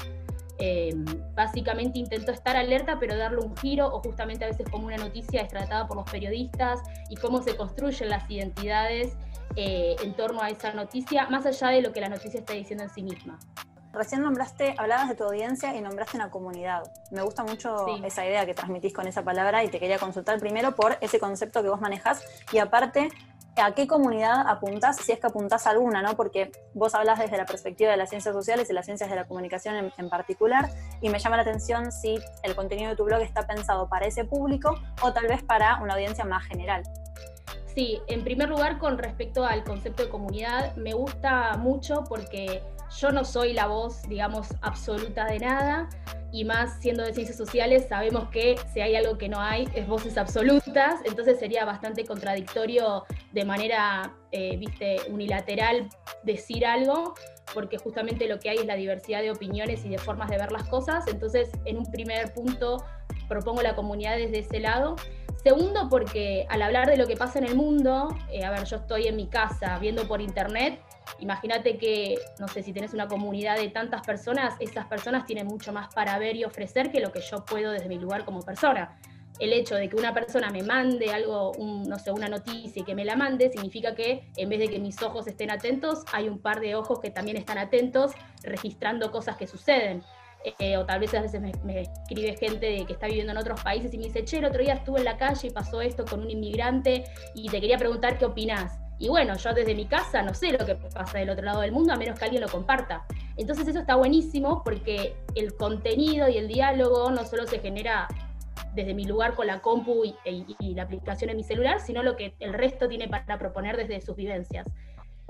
Eh, 0.61 0.93
básicamente 1.35 1.99
intento 1.99 2.31
estar 2.31 2.57
alerta, 2.57 2.99
pero 2.99 3.15
darle 3.15 3.39
un 3.39 3.55
giro, 3.55 3.87
o 3.87 4.01
justamente 4.01 4.43
a 4.43 4.49
veces 4.49 4.67
como 4.69 4.87
una 4.87 4.97
noticia 4.97 5.41
es 5.41 5.47
tratada 5.47 5.87
por 5.87 5.95
los 5.95 6.09
periodistas 6.09 6.81
y 7.09 7.15
cómo 7.15 7.41
se 7.41 7.55
construyen 7.55 8.09
las 8.09 8.29
identidades 8.29 9.13
eh, 9.55 9.95
en 10.03 10.13
torno 10.15 10.41
a 10.41 10.49
esa 10.49 10.73
noticia, 10.73 11.29
más 11.29 11.45
allá 11.45 11.69
de 11.69 11.81
lo 11.81 11.93
que 11.93 12.01
la 12.01 12.09
noticia 12.09 12.41
está 12.41 12.53
diciendo 12.53 12.83
en 12.83 12.89
sí 12.89 13.03
misma. 13.03 13.39
Recién 13.91 14.21
nombraste, 14.21 14.75
hablabas 14.77 15.09
de 15.09 15.15
tu 15.15 15.23
audiencia 15.23 15.75
y 15.75 15.81
nombraste 15.81 16.17
una 16.17 16.29
comunidad. 16.29 16.83
Me 17.09 17.23
gusta 17.23 17.43
mucho 17.43 17.87
esa 18.05 18.23
idea 18.23 18.45
que 18.45 18.53
transmitís 18.53 18.93
con 18.93 19.07
esa 19.07 19.23
palabra 19.23 19.63
y 19.63 19.69
te 19.69 19.79
quería 19.79 19.97
consultar 19.97 20.39
primero 20.39 20.75
por 20.75 20.97
ese 21.01 21.19
concepto 21.19 21.63
que 21.63 21.69
vos 21.69 21.81
manejás 21.81 22.23
y 22.51 22.59
aparte 22.59 23.09
a 23.57 23.73
qué 23.73 23.87
comunidad 23.87 24.47
apuntás, 24.47 24.97
si 24.97 25.11
es 25.11 25.19
que 25.19 25.27
apuntás 25.27 25.67
alguna, 25.67 26.01
¿no? 26.01 26.15
Porque 26.15 26.51
vos 26.73 26.95
hablas 26.95 27.19
desde 27.19 27.37
la 27.37 27.45
perspectiva 27.45 27.91
de 27.91 27.97
las 27.97 28.09
ciencias 28.09 28.33
sociales 28.33 28.69
y 28.69 28.73
las 28.73 28.85
ciencias 28.85 29.09
de 29.09 29.15
la 29.15 29.25
comunicación 29.25 29.91
en, 29.97 30.09
particular, 30.09 30.69
y 31.01 31.09
me 31.09 31.19
llama 31.19 31.35
la 31.35 31.43
atención 31.43 31.91
si 31.91 32.19
el 32.43 32.55
contenido 32.55 32.89
de 32.89 32.95
tu 32.95 33.03
blog 33.03 33.21
está 33.21 33.45
pensado 33.47 33.89
para 33.89 34.07
ese 34.07 34.25
público 34.25 34.75
o 35.01 35.13
tal 35.13 35.27
vez 35.27 35.43
para 35.43 35.79
una 35.81 35.93
audiencia 35.93 36.25
más 36.25 36.45
general. 36.45 36.83
Sí, 37.75 38.01
en 38.07 38.23
primer 38.23 38.49
lugar, 38.49 38.77
con 38.79 38.97
respecto 38.97 39.45
al 39.45 39.63
concepto 39.63 40.03
de 40.03 40.09
comunidad, 40.09 40.75
me 40.75 40.93
gusta 40.93 41.55
mucho 41.57 42.03
porque 42.09 42.63
yo 42.97 43.11
no 43.11 43.23
soy 43.23 43.53
la 43.53 43.67
voz, 43.67 44.01
digamos, 44.03 44.47
absoluta 44.61 45.25
de 45.25 45.39
nada 45.39 45.89
y 46.31 46.45
más 46.45 46.79
siendo 46.81 47.03
de 47.03 47.13
ciencias 47.13 47.37
sociales, 47.37 47.85
sabemos 47.87 48.29
que 48.29 48.55
si 48.73 48.81
hay 48.81 48.95
algo 48.95 49.17
que 49.17 49.29
no 49.29 49.39
hay 49.39 49.67
es 49.73 49.87
voces 49.87 50.17
absolutas, 50.17 51.01
entonces 51.05 51.39
sería 51.39 51.65
bastante 51.65 52.05
contradictorio 52.05 53.05
de 53.31 53.45
manera, 53.45 54.13
eh, 54.31 54.57
viste, 54.57 54.97
unilateral 55.09 55.89
decir 56.23 56.65
algo, 56.65 57.15
porque 57.53 57.77
justamente 57.77 58.27
lo 58.27 58.39
que 58.39 58.49
hay 58.49 58.57
es 58.57 58.65
la 58.65 58.75
diversidad 58.75 59.21
de 59.21 59.31
opiniones 59.31 59.83
y 59.85 59.89
de 59.89 59.97
formas 59.97 60.29
de 60.29 60.37
ver 60.37 60.51
las 60.51 60.65
cosas, 60.65 61.07
entonces 61.07 61.49
en 61.65 61.77
un 61.77 61.91
primer 61.91 62.33
punto 62.33 62.83
propongo 63.27 63.61
la 63.61 63.75
comunidad 63.75 64.17
desde 64.17 64.39
ese 64.39 64.59
lado. 64.59 64.95
Segundo, 65.43 65.87
porque 65.89 66.45
al 66.49 66.61
hablar 66.61 66.89
de 66.89 66.97
lo 66.97 67.07
que 67.07 67.15
pasa 67.15 67.39
en 67.39 67.45
el 67.45 67.55
mundo, 67.55 68.09
eh, 68.29 68.43
a 68.43 68.51
ver, 68.51 68.65
yo 68.65 68.77
estoy 68.77 69.07
en 69.07 69.15
mi 69.15 69.27
casa 69.27 69.79
viendo 69.79 70.05
por 70.05 70.19
internet 70.19 70.81
Imagínate 71.19 71.77
que, 71.77 72.17
no 72.39 72.47
sé, 72.47 72.63
si 72.63 72.71
tienes 72.71 72.93
una 72.93 73.07
comunidad 73.07 73.57
de 73.57 73.69
tantas 73.69 74.05
personas, 74.05 74.55
esas 74.59 74.85
personas 74.85 75.25
tienen 75.25 75.47
mucho 75.47 75.73
más 75.73 75.93
para 75.93 76.17
ver 76.19 76.35
y 76.35 76.43
ofrecer 76.43 76.91
que 76.91 76.99
lo 76.99 77.11
que 77.11 77.21
yo 77.21 77.43
puedo 77.45 77.71
desde 77.71 77.87
mi 77.87 77.97
lugar 77.97 78.25
como 78.25 78.41
persona. 78.41 78.97
El 79.39 79.53
hecho 79.53 79.75
de 79.75 79.87
que 79.87 79.95
una 79.95 80.13
persona 80.13 80.49
me 80.49 80.63
mande 80.63 81.11
algo, 81.11 81.53
no 81.57 81.97
sé, 81.97 82.11
una 82.11 82.27
noticia 82.27 82.81
y 82.81 82.83
que 82.83 82.93
me 82.93 83.05
la 83.05 83.15
mande, 83.15 83.49
significa 83.49 83.95
que 83.95 84.29
en 84.35 84.49
vez 84.49 84.59
de 84.59 84.67
que 84.67 84.79
mis 84.79 85.01
ojos 85.01 85.27
estén 85.27 85.49
atentos, 85.49 86.03
hay 86.11 86.27
un 86.27 86.39
par 86.39 86.59
de 86.59 86.75
ojos 86.75 86.99
que 86.99 87.09
también 87.09 87.37
están 87.37 87.57
atentos, 87.57 88.11
registrando 88.43 89.11
cosas 89.11 89.37
que 89.37 89.47
suceden. 89.47 90.03
Eh, 90.59 90.77
o 90.77 90.85
tal 90.85 91.01
vez 91.01 91.13
a 91.13 91.21
veces 91.21 91.41
me, 91.41 91.51
me, 91.65 91.81
escribe 91.81 92.35
gente 92.37 92.85
que 92.85 92.93
está 92.93 93.07
viviendo 93.07 93.33
en 93.33 93.37
otros 93.37 93.61
países 93.61 93.93
y 93.93 93.97
me 93.97 94.05
dice, 94.05 94.23
che, 94.23 94.37
el 94.37 94.45
otro 94.45 94.61
día 94.61 94.73
estuve 94.73 94.99
en 94.99 95.05
la 95.05 95.17
calle 95.17 95.49
y 95.49 95.51
pasó 95.51 95.81
esto 95.81 96.05
con 96.05 96.21
un 96.21 96.29
inmigrante 96.29 97.03
y 97.35 97.49
te 97.49 97.59
quería 97.59 97.77
preguntar 97.77 98.17
qué 98.17 98.25
opinas. 98.25 98.79
Y 98.99 99.07
bueno, 99.07 99.35
yo 99.37 99.53
desde 99.53 99.73
mi 99.73 99.85
casa 99.85 100.21
no 100.21 100.33
sé 100.33 100.51
lo 100.51 100.65
que 100.65 100.75
pasa 100.75 101.17
del 101.17 101.29
otro 101.29 101.45
lado 101.45 101.61
del 101.61 101.71
mundo 101.71 101.93
a 101.93 101.95
menos 101.95 102.19
que 102.19 102.25
alguien 102.25 102.41
lo 102.41 102.49
comparta. 102.49 103.05
Entonces 103.37 103.67
eso 103.67 103.79
está 103.79 103.95
buenísimo 103.95 104.61
porque 104.63 105.15
el 105.35 105.55
contenido 105.55 106.27
y 106.27 106.37
el 106.37 106.49
diálogo 106.49 107.09
no 107.09 107.23
solo 107.25 107.47
se 107.47 107.59
genera 107.59 108.07
desde 108.73 108.93
mi 108.93 109.05
lugar 109.05 109.35
con 109.35 109.47
la 109.47 109.61
compu 109.61 110.03
y, 110.05 110.73
la 110.73 110.83
aplicación 110.83 111.29
en 111.29 111.37
mi 111.37 111.43
celular, 111.43 111.79
sino 111.79 112.03
lo 112.03 112.15
que 112.15 112.35
el 112.39 112.53
resto 112.53 112.87
tiene 112.87 113.07
para 113.07 113.39
proponer 113.39 113.77
desde 113.77 114.01
sus 114.01 114.15
vivencias. 114.15 114.67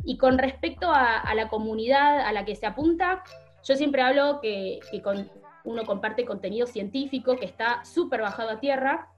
Y 0.04 0.18
con 0.18 0.38
respecto 0.38 0.92
a, 0.92 1.34
la 1.36 1.50
comunidad 1.50 2.22
a 2.22 2.32
la 2.32 2.46
que 2.46 2.56
se 2.56 2.66
apunta, 2.66 3.24
yo 3.64 3.76
siempre 3.76 4.02
hablo 4.02 4.40
que, 4.42 4.80
uno 5.66 5.86
comparte 5.86 6.26
contenido 6.26 6.66
científico 6.66 7.36
que 7.36 7.46
está 7.46 7.84
súper 7.86 8.22
bajado 8.22 8.50
a 8.52 8.60
tierra, 8.60 9.10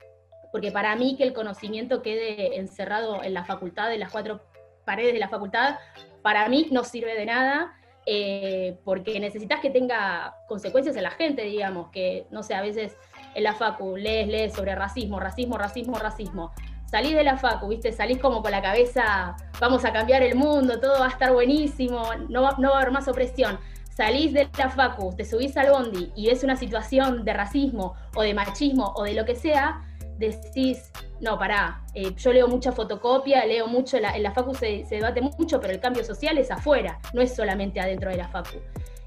porque 0.51 0.71
para 0.71 0.95
mí 0.95 1.15
que 1.17 1.23
el 1.23 1.33
conocimiento 1.33 2.01
quede 2.01 2.57
encerrado 2.57 3.23
en 3.23 3.33
la 3.33 3.45
facultad, 3.45 3.93
en 3.93 3.99
las 3.99 4.11
cuatro 4.11 4.41
paredes 4.85 5.13
de 5.13 5.19
la 5.19 5.29
facultad, 5.29 5.77
para 6.21 6.47
mí 6.49 6.67
no 6.71 6.83
sirve 6.83 7.15
de 7.15 7.25
nada, 7.25 7.73
eh, 8.05 8.79
porque 8.83 9.19
necesitas 9.19 9.59
que 9.59 9.69
tenga 9.69 10.35
consecuencias 10.47 10.95
en 10.95 11.03
la 11.03 11.11
gente, 11.11 11.43
digamos, 11.43 11.89
que, 11.91 12.25
no 12.31 12.41
sé, 12.41 12.55
a 12.55 12.61
veces 12.61 12.97
en 13.35 13.43
la 13.43 13.53
facu 13.53 13.95
lees, 13.95 14.27
lees 14.27 14.53
sobre 14.53 14.75
racismo, 14.75 15.19
racismo, 15.19 15.57
racismo, 15.57 15.97
racismo. 15.97 16.51
salís 16.89 17.13
de 17.13 17.23
la 17.23 17.37
facu, 17.37 17.67
¿viste? 17.69 17.91
Salís 17.91 18.17
como 18.17 18.41
con 18.41 18.51
la 18.51 18.61
cabeza, 18.61 19.37
vamos 19.59 19.85
a 19.85 19.93
cambiar 19.93 20.23
el 20.23 20.35
mundo, 20.35 20.79
todo 20.79 20.99
va 20.99 21.05
a 21.05 21.09
estar 21.09 21.31
buenísimo, 21.31 22.03
no 22.27 22.41
va, 22.41 22.55
no 22.57 22.71
va 22.71 22.77
a 22.77 22.81
haber 22.81 22.91
más 22.91 23.07
opresión. 23.07 23.59
Salís 23.95 24.33
de 24.33 24.49
la 24.57 24.69
facu, 24.69 25.15
te 25.15 25.23
subís 25.23 25.55
al 25.57 25.69
bondi 25.71 26.11
y 26.15 26.27
ves 26.27 26.43
una 26.43 26.55
situación 26.55 27.23
de 27.23 27.33
racismo 27.33 27.95
o 28.15 28.23
de 28.23 28.33
machismo 28.33 28.93
o 28.95 29.03
de 29.03 29.13
lo 29.13 29.25
que 29.25 29.35
sea, 29.35 29.85
decís, 30.21 30.91
no, 31.19 31.37
pará, 31.37 31.83
eh, 31.93 32.13
yo 32.15 32.33
leo 32.33 32.47
mucha 32.47 32.71
fotocopia, 32.71 33.45
leo 33.45 33.67
mucho, 33.67 33.97
en 33.97 34.23
la 34.23 34.31
facu 34.31 34.55
se, 34.55 34.85
debate 34.89 35.21
mucho, 35.21 35.59
pero 35.59 35.73
el 35.73 35.79
cambio 35.79 36.03
social 36.03 36.37
es 36.37 36.49
afuera, 36.49 36.99
no 37.13 37.21
es 37.21 37.35
solamente 37.35 37.79
adentro 37.79 38.09
de 38.09 38.17
la 38.17 38.27
facu. 38.29 38.57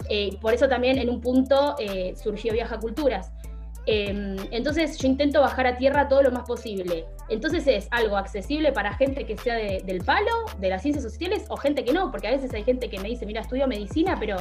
Eh, 0.08 0.36
por 0.40 0.52
eso 0.52 0.68
también 0.68 0.98
en 0.98 1.08
un 1.08 1.20
punto 1.20 1.76
eh, 1.78 2.14
surgió 2.22 2.52
Viaja 2.52 2.78
Culturas. 2.78 3.32
Em, 3.86 4.36
entonces 4.50 4.96
yo 4.98 5.08
intento 5.08 5.40
bajar 5.40 5.66
a 5.66 5.76
tierra 5.76 6.08
todo 6.08 6.22
lo 6.22 6.30
más 6.30 6.44
posible. 6.44 7.04
Entonces 7.28 7.66
es 7.66 7.88
algo 7.90 8.16
accesible 8.16 8.72
para 8.72 8.94
gente 8.94 9.26
que 9.26 9.36
sea 9.36 9.56
del 9.56 10.04
palo, 10.04 10.44
de 10.58 10.68
las 10.68 10.82
ciencias 10.82 11.04
sociales, 11.04 11.46
o 11.48 11.56
gente 11.56 11.84
que 11.84 11.92
no, 11.92 12.10
porque 12.10 12.28
a 12.28 12.30
veces 12.30 12.52
hay 12.54 12.64
gente 12.64 12.88
que 12.88 12.98
me 12.98 13.08
dice, 13.08 13.26
mira, 13.26 13.40
estudio 13.40 13.66
medicina, 13.66 14.16
pero 14.18 14.36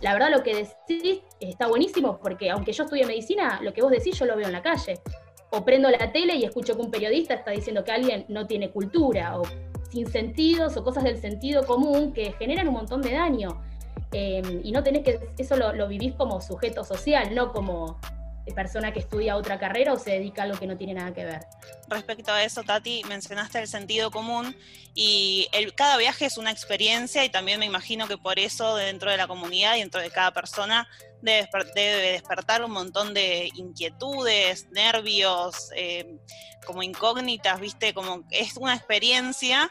la 0.00 0.12
verdad 0.12 0.30
lo 0.30 0.42
que 0.42 0.54
decís 0.54 1.20
está 1.38 1.66
buenísimo, 1.66 2.18
porque 2.20 2.50
aunque 2.50 2.72
yo 2.72 2.84
estudie 2.84 3.04
medicina, 3.04 3.60
lo 3.62 3.72
que 3.72 3.82
vos 3.82 3.90
decís 3.90 4.18
yo 4.18 4.26
lo 4.26 4.36
veo 4.36 4.46
en 4.46 4.52
la 4.52 4.62
calle 4.62 5.00
o 5.50 5.64
prendo 5.64 5.90
la 5.90 6.12
tele 6.12 6.36
y 6.36 6.44
escucho 6.44 6.76
que 6.76 6.82
un 6.82 6.90
periodista 6.90 7.34
está 7.34 7.50
diciendo 7.50 7.84
que 7.84 7.92
alguien 7.92 8.24
no 8.28 8.46
tiene 8.46 8.70
cultura, 8.70 9.38
o 9.38 9.42
sin 9.90 10.10
sentidos 10.10 10.76
o 10.76 10.84
cosas 10.84 11.04
del 11.04 11.20
sentido 11.20 11.66
común 11.66 12.12
que 12.12 12.32
generan 12.32 12.68
un 12.68 12.74
montón 12.74 13.02
de 13.02 13.12
daño. 13.12 13.60
Em, 14.12 14.60
y 14.64 14.72
no 14.72 14.82
tenés 14.82 15.04
que, 15.04 15.20
eso 15.38 15.56
lo, 15.56 15.72
lo, 15.72 15.88
vivís 15.88 16.14
como 16.14 16.40
sujeto 16.40 16.84
social, 16.84 17.34
no 17.34 17.52
como 17.52 18.00
persona 18.52 18.92
que 18.92 19.00
estudia 19.00 19.36
otra 19.36 19.58
carrera 19.58 19.92
o 19.92 19.98
se 19.98 20.12
dedica 20.12 20.42
a 20.42 20.44
algo 20.46 20.58
que 20.58 20.66
no 20.66 20.76
tiene 20.76 20.94
nada 20.94 21.12
que 21.12 21.24
ver. 21.24 21.40
Respecto 21.88 22.32
a 22.32 22.42
eso, 22.42 22.62
Tati, 22.62 23.02
mencionaste 23.08 23.60
el 23.60 23.68
sentido 23.68 24.10
común 24.10 24.56
y 24.94 25.48
el, 25.52 25.74
cada 25.74 25.96
viaje 25.96 26.26
es 26.26 26.38
una 26.38 26.50
experiencia 26.50 27.24
y 27.24 27.28
también 27.28 27.60
me 27.60 27.66
imagino 27.66 28.06
que 28.08 28.18
por 28.18 28.38
eso 28.38 28.76
dentro 28.76 29.10
de 29.10 29.16
la 29.16 29.26
comunidad 29.26 29.76
y 29.76 29.80
dentro 29.80 30.00
de 30.00 30.10
cada 30.10 30.32
persona 30.32 30.88
debe, 31.22 32.12
despertar 32.12 32.64
un 32.64 32.72
montón 32.72 33.14
de 33.14 33.50
inquietudes, 33.54 34.68
nervios, 34.70 35.70
eh, 35.74 36.18
como 36.66 36.82
incógnitas, 36.82 37.60
¿viste? 37.60 37.94
Como 37.94 38.24
es 38.30 38.56
una 38.56 38.74
experiencia. 38.74 39.70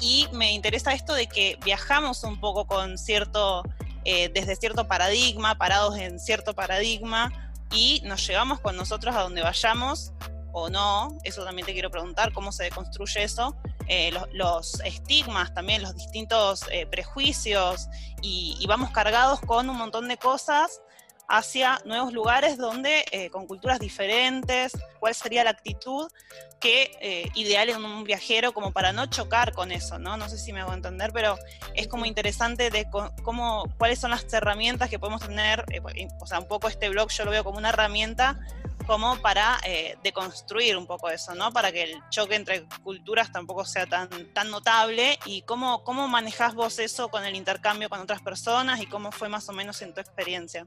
Y 0.00 0.28
me 0.32 0.52
interesa 0.52 0.92
esto 0.92 1.14
de 1.14 1.26
que 1.26 1.58
viajamos 1.64 2.22
un 2.24 2.40
poco 2.40 2.66
con 2.66 2.98
cierto, 2.98 3.62
eh, 4.04 4.30
desde 4.32 4.56
cierto 4.56 4.86
paradigma, 4.86 5.56
parados 5.56 5.96
en 5.98 6.18
cierto 6.18 6.54
paradigma 6.54 7.52
y 7.72 8.00
nos 8.04 8.26
llevamos 8.26 8.60
con 8.60 8.76
nosotros 8.76 9.14
a 9.14 9.22
donde 9.22 9.42
vayamos 9.42 10.12
o 10.52 10.70
no, 10.70 11.18
eso 11.24 11.44
también 11.44 11.66
te 11.66 11.72
quiero 11.72 11.90
preguntar, 11.90 12.32
cómo 12.32 12.52
se 12.52 12.64
deconstruye 12.64 13.22
eso, 13.22 13.56
eh, 13.88 14.12
los, 14.32 14.80
estigmas 14.80 15.52
también, 15.54 15.82
los 15.82 15.94
distintos 15.94 16.64
eh, 16.70 16.86
prejuicios 16.86 17.88
y, 18.22 18.64
vamos 18.68 18.90
cargados 18.90 19.40
con 19.40 19.70
un 19.70 19.76
montón 19.76 20.08
de 20.08 20.18
cosas 20.18 20.82
hacia 21.28 21.78
nuevos 21.84 22.12
lugares 22.12 22.56
donde, 22.56 23.04
eh, 23.12 23.28
con 23.28 23.46
culturas 23.46 23.78
diferentes, 23.78 24.72
cuál 24.98 25.14
sería 25.14 25.44
la 25.44 25.50
actitud 25.50 26.10
que 26.58 26.90
eh, 27.00 27.28
ideal 27.34 27.68
en 27.68 27.84
un 27.84 28.02
viajero 28.02 28.52
como 28.52 28.72
para 28.72 28.92
no 28.92 29.06
chocar 29.06 29.52
con 29.52 29.70
eso, 29.70 29.98
¿no? 29.98 30.16
No 30.16 30.28
sé 30.28 30.38
si 30.38 30.52
me 30.52 30.60
hago 30.60 30.72
entender, 30.72 31.12
pero 31.12 31.36
es 31.74 31.86
como 31.86 32.06
interesante 32.06 32.70
de 32.70 32.88
cómo, 33.22 33.64
cuáles 33.76 33.98
son 33.98 34.10
las 34.10 34.32
herramientas 34.32 34.88
que 34.88 34.98
podemos 34.98 35.20
tener, 35.20 35.64
eh, 35.70 36.08
o 36.18 36.26
sea, 36.26 36.38
un 36.40 36.48
poco 36.48 36.66
este 36.68 36.88
blog 36.88 37.10
yo 37.10 37.26
lo 37.26 37.30
veo 37.30 37.44
como 37.44 37.58
una 37.58 37.68
herramienta 37.68 38.40
como 38.88 39.18
para 39.18 39.60
deconstruir 40.02 40.74
un 40.78 40.86
poco 40.86 41.10
eso, 41.10 41.34
¿no? 41.34 41.52
Para 41.52 41.70
que 41.70 41.82
el 41.82 42.02
choque 42.08 42.36
entre 42.36 42.64
culturas 42.82 43.30
tampoco 43.30 43.66
sea 43.66 43.84
tan, 43.84 44.08
tan 44.32 44.50
notable 44.50 45.18
y 45.26 45.42
cómo, 45.42 45.84
cómo 45.84 46.08
manejás 46.08 46.54
vos 46.54 46.78
eso 46.78 47.08
con 47.08 47.26
el 47.26 47.36
intercambio 47.36 47.90
con 47.90 48.00
otras 48.00 48.22
personas 48.22 48.80
y 48.80 48.86
cómo 48.86 49.12
fue 49.12 49.28
más 49.28 49.46
o 49.50 49.52
menos 49.52 49.82
en 49.82 49.92
tu 49.92 50.00
experiencia. 50.00 50.64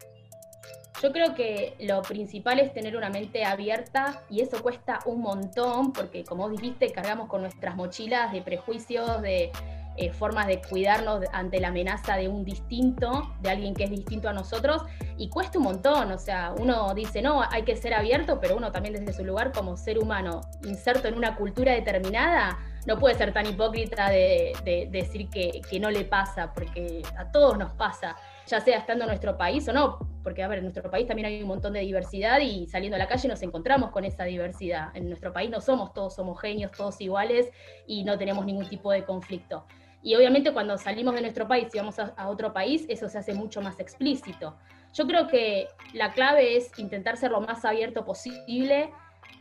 Yo 1.02 1.12
creo 1.12 1.34
que 1.34 1.76
lo 1.80 2.04
principal 2.04 2.60
es 2.60 2.72
tener 2.76 2.96
una 2.96 3.10
mente 3.10 3.44
abierta 3.44 4.22
y 4.30 4.42
eso 4.42 4.62
cuesta 4.62 5.00
un 5.06 5.22
montón 5.22 5.92
porque 5.92 6.24
como 6.24 6.48
dijiste, 6.48 6.92
cargamos 6.92 7.28
con 7.28 7.42
nuestras 7.42 7.76
mochilas 7.76 8.32
de 8.32 8.44
prejuicios, 8.44 9.20
de 9.24 9.52
eh, 9.98 10.12
formas 10.12 10.48
de 10.48 10.62
cuidarnos 10.62 11.22
ante 11.34 11.60
la 11.60 11.70
amenaza 11.70 12.16
de 12.16 12.28
un 12.28 12.44
distinto, 12.44 13.34
de 13.42 13.50
alguien 13.50 13.74
que 13.74 13.84
es 13.84 13.90
distinto 13.90 14.30
a 14.30 14.34
nosotros 14.34 14.84
y 15.18 15.30
cuesta 15.30 15.58
un 15.58 15.66
montón, 15.66 16.12
o 16.12 16.18
sea, 16.18 16.54
uno 16.58 16.94
dice, 16.94 17.22
no, 17.22 17.42
hay 17.50 17.64
que 17.64 17.76
ser 17.76 17.94
abierto, 17.94 18.40
pero 18.40 18.56
uno 18.56 18.72
también 18.72 18.94
desde 18.94 19.14
su 19.14 19.26
lugar 19.26 19.52
como 19.52 19.78
ser 19.78 20.00
humano, 20.00 20.42
inserto 20.64 21.08
en 21.08 21.16
una 21.16 21.36
cultura 21.36 21.74
determinada, 21.74 22.58
no 22.88 22.98
puede 22.98 23.16
ser 23.16 23.32
tan 23.32 23.46
hipócrita 23.46 24.10
de, 24.10 24.88
decir 24.90 25.30
que, 25.30 25.62
que, 25.70 25.80
no 25.80 25.92
le 25.92 26.04
pasa, 26.04 26.52
porque 26.54 27.04
a 27.18 27.32
todos 27.32 27.58
nos 27.58 27.72
pasa 27.74 28.16
ya 28.52 28.60
sea 28.60 28.78
estando 28.78 29.06
en 29.06 29.10
nuestro 29.10 29.38
país 29.38 29.68
o 29.70 29.74
no, 29.74 29.98
porque 30.24 30.44
a 30.44 30.48
ver, 30.48 30.60
en 30.60 30.66
nuestro 30.66 30.92
país 30.92 31.08
también 31.08 31.28
hay 31.28 31.42
un 31.42 31.48
montón 31.48 31.74
de 31.74 31.80
diversidad 31.80 32.40
y 32.42 32.68
saliendo 32.68 32.96
a 32.96 33.00
la 33.00 33.08
calle 33.08 33.28
nos 33.28 33.42
encontramos 33.42 33.92
con 33.92 34.04
esa 34.04 34.26
diversidad. 34.26 34.90
En 34.94 35.08
nuestro 35.08 35.32
país 35.32 35.50
no 35.50 35.62
somos 35.62 35.94
todos 35.94 36.20
homogéneos, 36.20 36.72
todos 36.72 37.00
iguales 37.02 37.50
y 37.88 38.04
no 38.04 38.18
tenemos 38.18 38.46
ningún 38.46 38.68
tipo 38.68 38.92
de 38.92 39.04
conflicto. 39.04 39.66
Y 40.04 40.16
obviamente 40.16 40.52
cuando 40.52 40.78
salimos 40.78 41.14
de 41.14 41.22
nuestro 41.22 41.48
país 41.48 41.68
y 41.74 41.78
vamos 41.78 42.00
a, 42.00 42.30
otro 42.30 42.54
país, 42.54 42.86
eso 42.90 43.08
se 43.08 43.18
hace 43.18 43.34
mucho 43.34 43.62
más 43.62 43.80
explícito. 43.80 44.56
Yo 44.94 45.08
creo 45.08 45.28
que 45.28 45.68
la 45.94 46.14
clave 46.14 46.58
es 46.58 46.72
intentar 46.78 47.18
ser 47.18 47.32
lo 47.32 47.42
más 47.42 47.64
abierto 47.66 48.04
posible, 48.04 48.90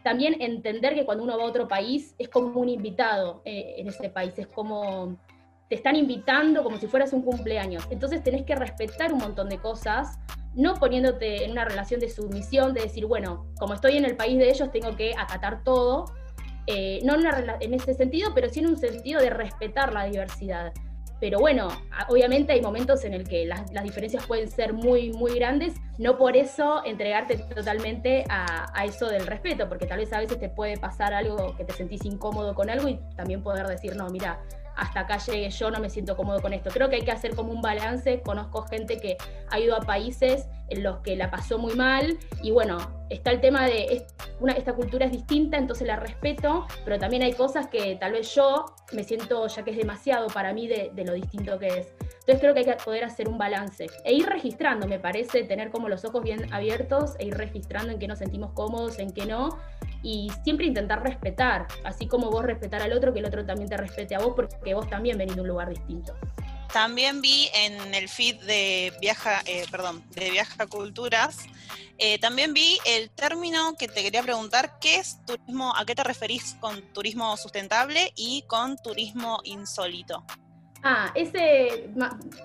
también 0.03 0.41
entender 0.41 0.95
que 0.95 1.05
cuando 1.05 1.25
uno 1.25 1.37
va 1.37 1.45
a 1.45 1.47
otro 1.47 1.67
país 1.67 2.15
es 2.19 2.29
como 2.29 2.61
un 2.61 2.69
invitado 2.69 3.43
eh, 3.45 3.75
en 3.79 3.89
ese 3.89 4.09
país, 4.11 4.39
es 4.39 4.47
como 4.47 5.17
te 5.71 5.77
están 5.77 5.95
invitando 5.95 6.65
como 6.65 6.79
si 6.79 6.89
fueras 6.89 7.13
un 7.13 7.23
cumpleaños. 7.23 7.87
Entonces 7.91 8.23
tenés 8.25 8.43
que 8.43 8.57
respetar 8.57 9.13
un 9.13 9.21
montón 9.21 9.49
de 9.49 9.59
cosas, 9.59 10.19
no 10.55 10.75
poniéndote 10.75 11.45
en 11.45 11.53
una 11.53 11.65
relación 11.65 12.01
de 12.01 12.11
sumisión, 12.11 12.75
de 12.75 12.83
decir, 12.83 13.07
bueno, 13.07 13.47
como 13.59 13.75
estoy 13.75 13.97
en 13.97 14.05
el 14.05 14.17
país 14.17 14.37
de 14.37 14.51
ellos, 14.51 14.73
tengo 14.73 14.97
que 14.97 15.15
acatar 15.17 15.63
todo. 15.63 16.07
Eh, 16.67 17.01
no 17.05 17.15
en, 17.15 17.75
ese 17.75 17.95
sentido, 17.95 18.33
pero 18.35 18.49
sí 18.49 18.61
en 18.61 18.67
un 18.67 18.77
sentido 18.77 19.21
de 19.21 19.31
respetar 19.31 19.93
la 19.93 20.05
diversidad. 20.05 20.73
Pero 21.21 21.39
bueno, 21.39 21.69
obviamente 22.09 22.53
hay 22.53 22.63
momentos 22.63 23.05
en 23.05 23.13
el 23.13 23.29
que 23.29 23.45
las, 23.45 23.71
diferencias 23.83 24.25
pueden 24.27 24.49
ser 24.49 24.73
muy, 24.73 25.13
muy 25.13 25.35
grandes, 25.35 25.75
no 25.99 26.17
por 26.17 26.35
eso 26.35 26.83
entregarte 26.85 27.37
totalmente 27.37 28.25
a, 28.31 28.73
a, 28.75 28.85
eso 28.87 29.07
del 29.09 29.27
respeto, 29.27 29.69
porque 29.69 29.85
tal 29.85 29.99
vez 29.99 30.11
a 30.15 30.19
veces 30.19 30.41
te 30.41 30.49
puede 30.49 30.79
pasar 30.79 31.13
algo 31.13 31.55
que 31.57 31.65
te 31.65 31.75
sentís 31.75 32.07
incómodo 32.07 32.55
con 32.55 32.71
algo 32.71 32.89
y 32.89 32.99
también 33.17 33.43
poder 33.43 33.67
decir, 33.67 33.97
no, 33.97 34.09
mira, 34.09 34.41
hasta 34.81 35.01
acá 35.01 35.19
llegué 35.19 35.51
yo, 35.51 35.71
no 35.71 35.79
me 35.79 35.91
siento 35.91 36.17
cómodo 36.17 36.41
con 36.41 36.55
esto. 36.55 36.71
Creo 36.71 36.89
que 36.89 36.97
hay 36.97 37.03
que 37.03 37.11
hacer 37.11 37.35
como 37.35 37.53
un 37.53 37.61
balance. 37.61 38.23
Conozco 38.23 38.63
gente 38.63 38.99
que 38.99 39.19
ha 39.51 39.59
ido 39.61 39.77
a 39.77 39.81
países 39.81 40.47
los 40.77 40.99
que 40.99 41.17
la 41.17 41.31
pasó 41.31 41.59
muy 41.59 41.75
mal 41.75 42.19
y 42.43 42.51
bueno, 42.51 42.79
está 43.11 43.31
el 43.31 43.41
tema 43.41 43.67
de 43.67 44.07
una, 44.39 44.53
esta 44.53 44.75
cultura 44.75 45.07
es 45.07 45.13
distinta, 45.13 45.57
entonces 45.59 45.87
la 45.87 45.97
respeto, 45.97 46.67
pero 46.85 46.99
también 46.99 47.23
hay 47.23 47.33
cosas 47.33 47.69
que 47.69 47.97
tal 47.97 48.13
vez 48.13 48.35
yo 48.35 48.67
me 48.93 49.05
siento 49.05 49.47
ya 49.47 49.65
que 49.65 49.73
es 49.73 49.77
demasiado 49.77 50.29
para 50.29 50.53
mí 50.53 50.69
de, 50.69 50.91
de 50.95 51.05
lo 51.05 51.13
distinto 51.13 51.59
que 51.59 51.67
es. 51.67 51.95
Entonces 52.21 52.41
creo 52.41 52.55
que 52.55 52.61
hay 52.61 52.67
que 52.67 52.85
poder 52.85 53.05
hacer 53.05 53.29
un 53.29 53.39
balance 53.39 53.87
e 54.05 54.13
ir 54.13 54.27
registrando, 54.27 54.87
me 54.87 54.99
parece, 54.99 55.43
tener 55.45 55.71
como 55.71 55.89
los 55.89 56.05
ojos 56.05 56.23
bien 56.23 56.53
abiertos 56.53 57.17
e 57.19 57.27
ir 57.27 57.37
registrando 57.37 57.93
en 57.93 57.99
qué 57.99 58.07
nos 58.07 58.19
sentimos 58.19 58.53
cómodos, 58.53 58.99
en 58.99 59.13
qué 59.13 59.27
no, 59.27 59.59
y 60.03 60.31
siempre 60.45 60.67
intentar 60.67 61.03
respetar, 61.03 61.67
así 61.85 62.07
como 62.07 62.31
vos 62.31 62.45
respetar 62.45 62.83
al 62.83 62.93
otro, 62.93 63.13
que 63.13 63.19
el 63.19 63.27
otro 63.27 63.45
también 63.45 63.69
te 63.69 63.77
respete 63.77 64.15
a 64.15 64.21
vos, 64.21 64.35
porque 64.35 64.75
vos 64.75 64.89
también 64.89 65.19
venís 65.19 65.35
de 65.35 65.43
un 65.43 65.49
lugar 65.49 65.69
distinto. 65.69 66.15
También 66.73 67.21
vi 67.21 67.49
en 67.53 67.95
el 67.95 68.09
feed 68.09 68.37
de 68.43 68.93
Viaja, 69.01 69.43
eh, 69.47 69.65
perdón, 69.71 70.05
de 70.11 70.31
Viaja 70.31 70.67
Culturas, 70.67 71.39
eh, 72.03 72.19
también 72.19 72.55
vi 72.55 72.79
el 72.87 73.11
término 73.11 73.75
que 73.77 73.87
te 73.87 74.03
quería 74.03 74.23
preguntar, 74.23 74.79
¿qué 74.81 74.97
es 74.97 75.19
turismo? 75.27 75.77
¿A 75.77 75.85
qué 75.85 75.95
te 75.95 76.03
referís 76.03 76.57
con 76.59 76.81
turismo 76.95 77.37
sustentable 77.37 78.13
y 78.17 78.43
con 78.47 78.79
turismo 78.79 79.41
insólito? 79.45 80.25
Ah, 80.83 81.13
ese, 81.15 81.91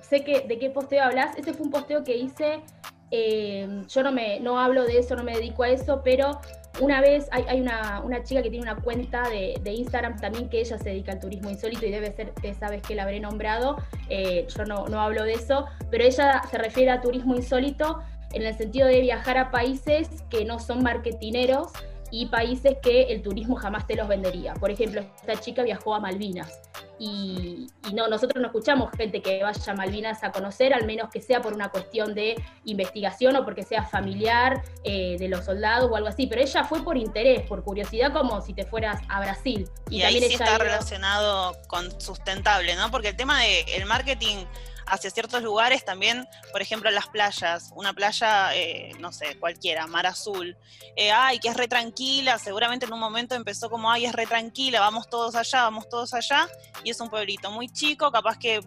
sé 0.02 0.26
que 0.26 0.42
de 0.42 0.60
qué 0.60 0.70
posteo 0.70 1.06
hablas, 1.06 1.38
ese 1.38 1.54
fue 1.54 1.68
un 1.68 1.72
posteo 1.72 2.04
que 2.04 2.18
hice, 2.18 2.64
eh, 3.12 3.84
yo 3.88 4.04
no, 4.04 4.12
me, 4.12 4.42
no 4.42 4.60
hablo 4.60 4.84
de 4.84 5.00
eso, 5.00 5.16
no 5.16 5.24
me 5.24 5.36
dedico 5.36 5.64
a 5.64 5.70
eso, 5.70 6.02
pero 6.04 6.42
una 6.80 7.02
vez 7.02 7.28
hay, 7.32 7.62
una, 7.62 8.24
chica 8.24 8.42
que 8.42 8.50
tiene 8.50 8.64
una 8.64 8.76
cuenta 8.76 9.30
de, 9.30 9.60
Instagram 9.66 10.20
también 10.20 10.50
que 10.50 10.60
ella 10.60 10.78
se 10.78 10.90
dedica 10.90 11.12
al 11.12 11.20
turismo 11.20 11.50
insólito 11.50 11.86
y 11.86 11.92
debe 11.92 12.12
ser 12.12 12.34
esa 12.44 12.70
vez 12.70 12.82
que 12.82 12.96
la 12.96 13.04
habré 13.04 13.20
nombrado, 13.20 13.78
eh, 14.10 14.48
yo 14.56 14.66
no, 14.66 14.88
no 14.88 15.02
hablo 15.02 15.24
de 15.24 15.34
eso, 15.34 15.66
pero 15.90 16.04
ella 16.04 16.42
se 16.50 16.58
refiere 16.58 16.92
a 16.92 17.02
turismo 17.02 17.36
insólito 17.36 18.00
en 18.34 18.44
el 18.44 18.56
sentido 18.56 18.88
de 18.88 19.02
viajar 19.02 19.38
a 19.38 19.52
países 19.52 20.10
que 20.30 20.46
no 20.46 20.60
son 20.60 20.84
marketineros, 20.84 21.72
y 22.12 22.28
países 22.28 22.78
que 22.82 23.04
el 23.04 23.22
turismo 23.22 23.56
jamás 23.56 23.88
te 23.88 23.96
los 23.96 24.08
vendería. 24.08 24.54
Por 24.54 24.72
ejemplo, 24.72 25.02
esta 25.02 25.40
chica 25.40 25.64
viajó 25.64 25.96
a 25.96 26.00
Malvinas 26.00 26.62
y, 26.98 27.68
no, 27.94 28.08
nosotros 28.08 28.42
no 28.42 28.48
escuchamos 28.48 28.90
gente 28.96 29.22
que 29.22 29.44
vaya 29.44 29.72
a 29.72 29.76
Malvinas 29.76 30.24
a 30.24 30.32
conocer, 30.32 30.74
al 30.74 30.86
menos 30.86 31.10
que 31.10 31.22
sea 31.22 31.42
por 31.42 31.54
una 31.54 31.70
cuestión 31.70 32.14
de 32.14 32.42
investigación 32.64 33.36
o 33.36 33.44
porque 33.44 33.64
sea 33.64 33.84
familiar 33.84 34.64
eh, 34.84 35.18
de 35.20 35.28
los 35.28 35.46
soldados 35.46 35.92
o 35.92 35.96
algo 35.96 36.08
así, 36.08 36.28
pero 36.28 36.42
ella 36.42 36.64
fue 36.64 36.84
por 36.84 36.98
interés, 36.98 37.42
por 37.48 37.64
curiosidad, 37.64 38.14
como 38.14 38.42
si 38.42 38.54
te 38.54 38.66
fueras 38.66 39.02
a 39.10 39.20
Brasil. 39.20 39.68
Y, 39.90 40.04
ahí 40.04 40.20
sí 40.20 40.34
está 40.34 40.58
relacionado 40.58 41.58
con 41.68 42.00
sustentable, 42.00 42.76
¿no? 42.76 42.92
Porque 42.92 43.10
el 43.10 43.16
tema 43.16 43.42
del 43.42 43.86
marketing 43.86 44.46
hacia 44.88 45.10
ciertos 45.10 45.42
lugares 45.42 45.84
también, 45.84 46.28
por 46.52 46.62
ejemplo, 46.62 46.90
las 46.92 47.08
playas, 47.08 47.72
una 47.76 47.94
playa, 47.94 48.56
eh, 48.56 48.92
no 49.00 49.12
sé, 49.12 49.38
cualquiera, 49.40 49.88
mar 49.88 50.06
azul, 50.06 50.58
eh, 50.96 51.12
ay, 51.12 51.40
que 51.40 51.50
es 51.50 51.58
re 51.58 51.68
tranquila, 51.68 52.38
seguramente 52.38 52.86
en 52.86 52.94
un 52.94 53.00
momento 53.00 53.36
empezó 53.36 53.70
como, 53.70 53.92
ay, 53.92 54.06
es 54.06 54.14
re 54.14 54.28
tranquila, 54.28 54.80
vamos 54.80 55.10
todos 55.10 55.36
allá, 55.36 55.64
vamos 55.64 55.90
todos 55.90 56.14
allá, 56.14 56.48
y 56.84 56.92
es 56.92 57.00
un 57.00 57.10
pueblito 57.10 57.52
muy 57.52 57.70
chico, 57.70 58.12
capaz 58.12 58.38
que 58.38 58.60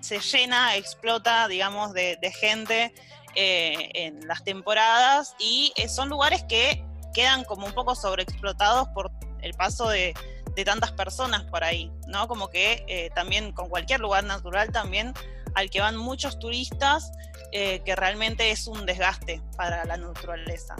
se 0.00 0.20
llena, 0.20 0.76
explota, 0.76 1.48
digamos, 1.48 1.92
de, 1.92 2.18
gente 2.38 2.94
eh, 3.34 3.90
en 3.94 4.26
las 4.26 4.44
temporadas, 4.44 5.34
y 5.38 5.72
son 5.88 6.08
lugares 6.08 6.44
que 6.48 6.84
quedan 7.12 7.44
como 7.44 7.66
un 7.66 7.72
poco 7.72 7.94
sobreexplotados 7.94 8.88
por 8.88 9.10
el 9.42 9.52
paso 9.54 9.88
de, 9.88 10.14
de 10.54 10.64
tantas 10.64 10.92
personas 10.92 11.44
por 11.44 11.64
ahí, 11.64 11.90
¿no? 12.06 12.28
Como 12.28 12.48
que 12.48 13.10
también 13.14 13.52
con 13.52 13.68
cualquier 13.68 14.00
lugar 14.00 14.24
natural 14.24 14.70
también 14.70 15.14
al 15.56 15.70
que 15.70 15.80
van 15.80 15.96
muchos 15.96 16.38
turistas, 16.38 17.12
eh, 17.50 17.80
que 17.80 17.96
realmente 17.96 18.50
es 18.50 18.68
un 18.68 18.84
desgaste 18.84 19.42
para 19.56 19.84
la 19.86 19.96
naturaleza. 19.96 20.76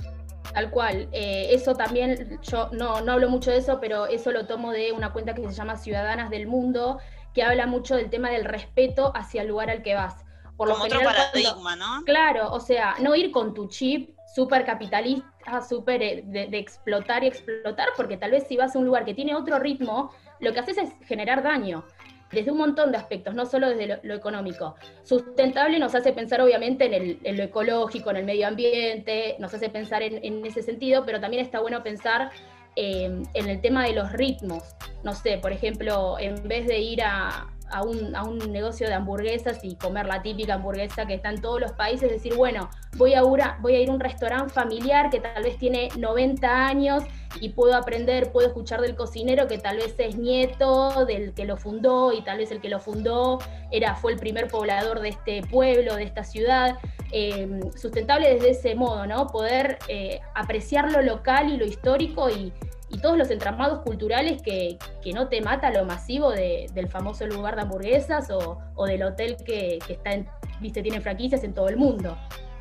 Tal 0.53 0.71
cual, 0.71 1.09
eh, 1.13 1.49
eso 1.51 1.75
también, 1.75 2.39
yo 2.43 2.69
no, 2.73 3.01
no 3.01 3.13
hablo 3.13 3.31
mucho 3.31 3.51
de 3.51 3.57
eso, 3.57 3.81
pero 3.81 4.07
eso 4.07 4.31
lo 4.33 4.47
tomo 4.47 4.73
de 4.73 4.93
una 4.93 5.13
cuenta 5.13 5.35
que 5.35 5.47
se 5.49 5.55
llama 5.55 5.79
Ciudadanas 5.79 6.29
del 6.29 6.47
Mundo, 6.47 6.99
que 7.33 7.43
habla 7.43 7.67
mucho 7.67 7.97
del 7.97 8.11
tema 8.11 8.31
del 8.31 8.45
respeto 8.45 9.13
hacia 9.17 9.43
el 9.43 9.49
lugar 9.49 9.71
al 9.71 9.83
que 9.83 9.95
vas. 9.95 10.15
Por 10.59 10.71
Como 10.71 10.85
otro 10.85 11.01
paradigma, 11.01 11.75
¿no? 11.77 12.03
Claro, 12.05 12.53
o 12.53 12.61
sea, 12.61 12.97
no 13.01 13.15
ir 13.15 13.31
con 13.31 13.55
tu 13.55 13.69
chip 13.69 14.15
súper 14.35 14.67
capitalista, 14.67 15.63
súper 15.67 16.03
eh, 16.03 16.23
de, 16.27 16.49
de, 16.49 16.59
explotar 16.59 17.25
y 17.25 17.29
explotar, 17.29 17.89
porque 17.97 18.19
tal 18.19 18.31
vez 18.31 18.45
si 18.47 18.59
vas 18.59 18.77
a 18.77 18.79
un 18.79 18.85
lugar 18.85 19.07
que 19.07 19.15
tiene 19.15 19.35
otro 19.35 19.59
ritmo, 19.59 20.13
lo 20.41 20.53
que 20.53 20.61
haces 20.61 20.77
es 20.77 20.91
generar 21.07 21.43
daño 21.43 21.85
desde 22.33 22.51
un 22.51 22.59
montón 22.59 22.91
de 22.93 22.99
aspectos, 22.99 23.35
no 23.35 23.47
solo 23.47 23.69
desde 23.69 24.01
lo, 24.03 24.15
económico. 24.15 24.75
Sustentable 25.03 25.79
nos 25.79 25.95
hace 25.95 26.13
pensar 26.13 26.41
obviamente 26.41 27.19
en, 27.23 27.37
lo 27.37 27.43
ecológico, 27.43 28.11
en 28.11 28.17
el 28.17 28.25
medio 28.25 28.49
ambiente, 28.49 29.37
nos 29.39 29.55
hace 29.55 29.69
pensar 29.69 30.03
en, 30.03 30.45
ese 30.45 30.63
sentido, 30.63 31.05
pero 31.05 31.21
también 31.21 31.45
está 31.45 31.61
bueno 31.61 31.83
pensar 31.83 32.31
eh, 32.75 33.23
en 33.35 33.49
el 33.49 33.61
tema 33.61 33.85
de 33.85 33.93
los 33.93 34.13
ritmos. 34.13 34.63
No 35.05 35.15
sé, 35.15 35.39
por 35.39 35.53
ejemplo, 35.53 36.17
en 36.19 36.47
vez 36.49 36.67
de 36.67 36.79
ir 36.79 37.03
a, 37.03 37.47
a 37.71 37.83
un, 37.83 38.53
negocio 38.53 38.87
de 38.89 38.95
hamburguesas 38.95 39.61
y 39.63 39.77
comer 39.77 40.07
la 40.07 40.23
típica 40.23 40.55
hamburguesa 40.55 41.07
que 41.07 41.15
está 41.15 41.31
en 41.31 41.41
todos 41.41 41.61
los 41.61 41.73
países, 41.73 42.11
decir, 42.11 42.35
bueno, 42.35 42.71
voy 42.97 43.15
a, 43.15 43.23
voy 43.23 43.75
a 43.75 43.81
ir 43.81 43.91
a 43.91 43.93
un 43.93 44.01
restaurante 44.01 44.53
familiar 44.53 45.11
que 45.11 45.21
tal 45.21 45.43
vez 45.43 45.59
tiene 45.59 45.89
90 45.97 46.67
años 46.67 47.05
y 47.41 47.51
puedo 47.51 47.75
aprender, 47.75 48.33
puedo 48.33 48.49
escuchar 48.49 48.81
del 48.81 48.95
cocinero 48.95 49.47
que 49.47 49.59
tal 49.59 49.77
vez 49.77 49.95
es 49.99 50.17
nieto 50.17 51.05
del 51.07 51.35
que 51.35 51.45
lo 51.45 51.57
fundó 51.57 52.13
y 52.13 52.23
tal 52.23 52.39
vez 52.39 52.51
el 52.51 52.61
que 52.61 52.69
lo 52.69 52.81
fundó 52.81 53.39
era, 53.71 53.95
fue 53.95 54.13
el 54.13 54.19
primer 54.19 54.49
poblador 54.49 55.01
de 55.01 55.11
este 55.11 55.43
pueblo, 55.43 55.97
de 55.97 56.05
esta 56.05 56.25
ciudad. 56.25 56.79
Eh, 57.13 57.61
sustentable 57.77 58.35
desde 58.35 58.51
ese 58.51 58.75
modo, 58.75 59.07
¿no? 59.07 59.29
Poder 59.29 59.79
eh, 59.87 60.21
apreciar 60.35 60.91
lo 60.91 61.03
local 61.03 61.53
y 61.53 61.57
lo 61.57 61.65
histórico 61.65 62.29
y, 62.29 62.53
y 62.97 62.99
todos 62.99 63.19
los 63.19 63.31
entramados 63.31 63.81
culturales 63.81 64.41
que, 64.41 64.79
no 65.13 65.29
te 65.29 65.41
mata 65.43 65.71
lo 65.71 65.85
masivo 65.85 66.31
del 66.31 66.89
famoso 66.89 67.27
lugar 67.27 67.55
de 67.55 67.63
hamburguesas 67.63 68.31
o, 68.31 68.87
del 68.87 69.03
hotel 69.03 69.37
que, 69.45 69.79
está 69.89 70.15
en, 70.15 70.27
viste, 70.61 70.83
tiene 70.83 71.01
franquicias 71.01 71.45
en 71.45 71.53
todo 71.53 71.69
el 71.69 71.77
mundo. 71.77 72.17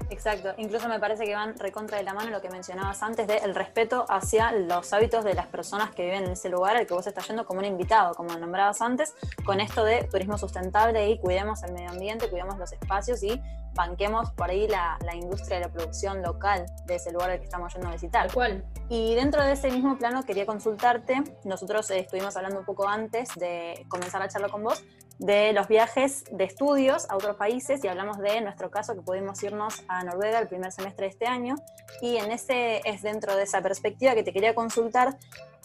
Exacto, 0.10 0.54
incluso 0.58 0.88
me 0.88 1.00
parece 1.00 1.26
que 1.26 1.34
van 1.34 1.58
recontra 1.58 1.98
de 1.98 2.04
la 2.04 2.14
mano 2.14 2.30
lo 2.30 2.42
que 2.42 2.50
mencionabas 2.50 3.02
antes 3.02 3.28
de 3.28 3.38
el 3.38 3.56
respeto 3.56 4.06
hacia 4.10 4.52
los 4.52 4.94
hábitos 4.94 5.24
de 5.24 5.34
las 5.34 5.48
personas 5.48 5.92
que 5.92 6.04
viven 6.04 6.26
en 6.26 6.32
ese 6.32 6.50
lugar 6.50 6.78
al 6.78 6.86
que 6.86 6.94
vos 6.94 7.08
estás 7.08 7.28
yendo 7.28 7.46
como 7.46 7.60
un 7.60 7.66
invitado, 7.66 8.14
como 8.14 8.38
nombrabas 8.38 8.82
antes, 8.82 9.14
con 9.46 9.60
esto 9.60 9.84
de 9.84 10.04
turismo 10.04 10.38
sustentable 10.38 11.10
y 11.10 11.20
cuidemos 11.20 11.64
el 11.64 11.74
medio 11.74 11.90
ambiente, 11.90 12.30
cuidemos 12.30 12.58
los 12.58 12.72
espacios 12.72 13.24
y 13.24 13.42
banquemos 13.76 14.32
por 14.32 14.50
ahí 14.50 14.68
la, 14.68 14.98
industria 15.14 15.60
de 15.60 15.66
la 15.66 15.72
producción 15.72 16.22
local 16.22 16.66
de 16.86 16.96
ese 16.96 17.12
lugar 17.12 17.30
al 17.30 17.38
que 17.40 17.44
estamos 17.44 17.74
yendo 17.74 17.90
a 17.90 17.92
visitar. 17.92 18.32
¿Cuál? 18.34 18.66
Y 18.90 19.16
dentro 19.16 19.44
de 19.44 19.52
ese 19.52 19.70
mismo 19.70 19.98
plano 19.98 20.24
quería 20.24 20.46
consultarte, 20.46 21.24
nosotros 21.44 21.90
eh, 21.92 22.00
estuvimos 22.00 22.36
hablando 22.36 22.60
un 22.60 22.66
poco 22.66 22.88
antes 22.88 23.30
de 23.36 23.86
comenzar 23.88 24.22
a 24.22 24.28
charlar 24.28 24.52
con 24.52 24.64
vos, 24.64 24.84
de 25.20 25.54
los 25.54 25.68
viajes 25.68 26.24
de 26.32 26.44
estudios 26.44 27.10
a 27.10 27.16
otros 27.16 27.36
países 27.38 27.84
y 27.84 27.88
hablamos 27.88 28.18
de 28.20 28.42
nuestro 28.42 28.70
caso 28.70 28.96
que 28.96 29.02
pudimos 29.02 29.42
irnos 29.44 29.84
a 29.88 30.04
Noruega 30.04 30.40
el 30.40 30.48
primer 30.48 30.72
semestre 30.72 31.06
de 31.06 31.12
este 31.12 31.26
año 31.26 31.56
y 32.02 32.18
en 32.18 32.32
ese 32.32 32.82
es 32.86 33.02
dentro 33.02 33.36
de 33.36 33.44
esa 33.44 33.62
perspectiva 33.62 34.14
que 34.14 34.24
te 34.24 34.34
quería 34.34 34.54
consultar 34.54 35.18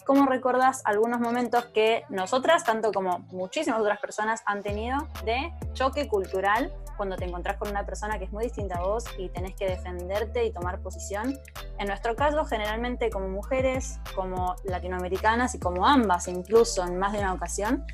¿cómo 0.05 0.25
recordás 0.25 0.81
algunos 0.85 1.19
momentos 1.19 1.65
que 1.65 2.03
nosotras, 2.09 2.63
tanto 2.63 2.91
como 2.91 3.19
muchísimas 3.31 3.79
otras 3.79 3.99
personas, 3.99 4.41
han 4.45 4.61
tenido 4.61 5.07
de 5.23 5.53
choque 5.73 6.07
cultural 6.07 6.73
cuando 6.97 7.15
te 7.15 7.25
encontrás 7.25 7.57
con 7.57 7.69
una 7.69 7.85
persona 7.85 8.19
que 8.19 8.25
es 8.25 8.31
muy 8.31 8.43
distinta 8.43 8.77
a 8.77 8.81
vos 8.81 9.05
y 9.17 9.29
tenés 9.29 9.55
que 9.55 9.67
defenderte 9.67 10.45
y 10.45 10.51
tomar 10.51 10.79
posición? 10.81 11.39
En 11.79 11.87
nuestro 11.87 12.15
caso, 12.15 12.45
generalmente 12.45 13.09
como 13.09 13.27
mujeres, 13.29 13.99
como 14.15 14.55
latinoamericanas 14.63 15.55
y 15.55 15.59
como 15.59 15.87
ambas, 15.87 16.27
incluso 16.27 16.83
en 16.83 16.97
más 16.97 17.13
de 17.13 17.19
una 17.19 17.33
ocasión, 17.33 17.85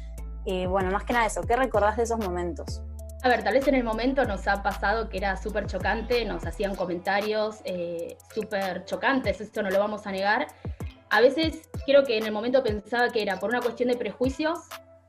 y 0.47 0.65
bueno, 0.65 0.89
más 0.91 1.03
que 1.03 1.11
nada 1.11 1.25
eso, 1.25 1.41
¿qué 1.41 1.57
recordás 1.57 1.97
de 1.97 2.03
esos 2.03 2.17
momentos? 2.19 2.81
A 3.21 3.27
ver, 3.27 3.43
tal 3.43 3.53
vez 3.53 3.67
en 3.67 3.75
el 3.75 3.83
momento 3.83 4.23
nos 4.23 4.47
ha 4.47 4.63
pasado 4.63 5.09
que 5.09 5.17
era 5.17 5.35
súper 5.35 5.67
chocante, 5.67 6.23
nos 6.23 6.45
hacían 6.45 6.73
comentarios 6.73 7.57
eh, 7.65 8.17
súper 8.33 8.85
chocantes, 8.85 9.41
esto 9.41 9.61
no 9.61 9.69
lo 9.69 9.77
vamos 9.77 10.07
a 10.07 10.11
negar. 10.11 10.47
A 11.09 11.19
veces 11.19 11.69
creo 11.85 12.05
que 12.05 12.17
en 12.17 12.25
el 12.25 12.31
momento 12.31 12.63
pensaba 12.63 13.09
que 13.09 13.21
era 13.21 13.41
por 13.41 13.49
una 13.49 13.59
cuestión 13.59 13.89
de 13.89 13.97
prejuicios, 13.97 14.59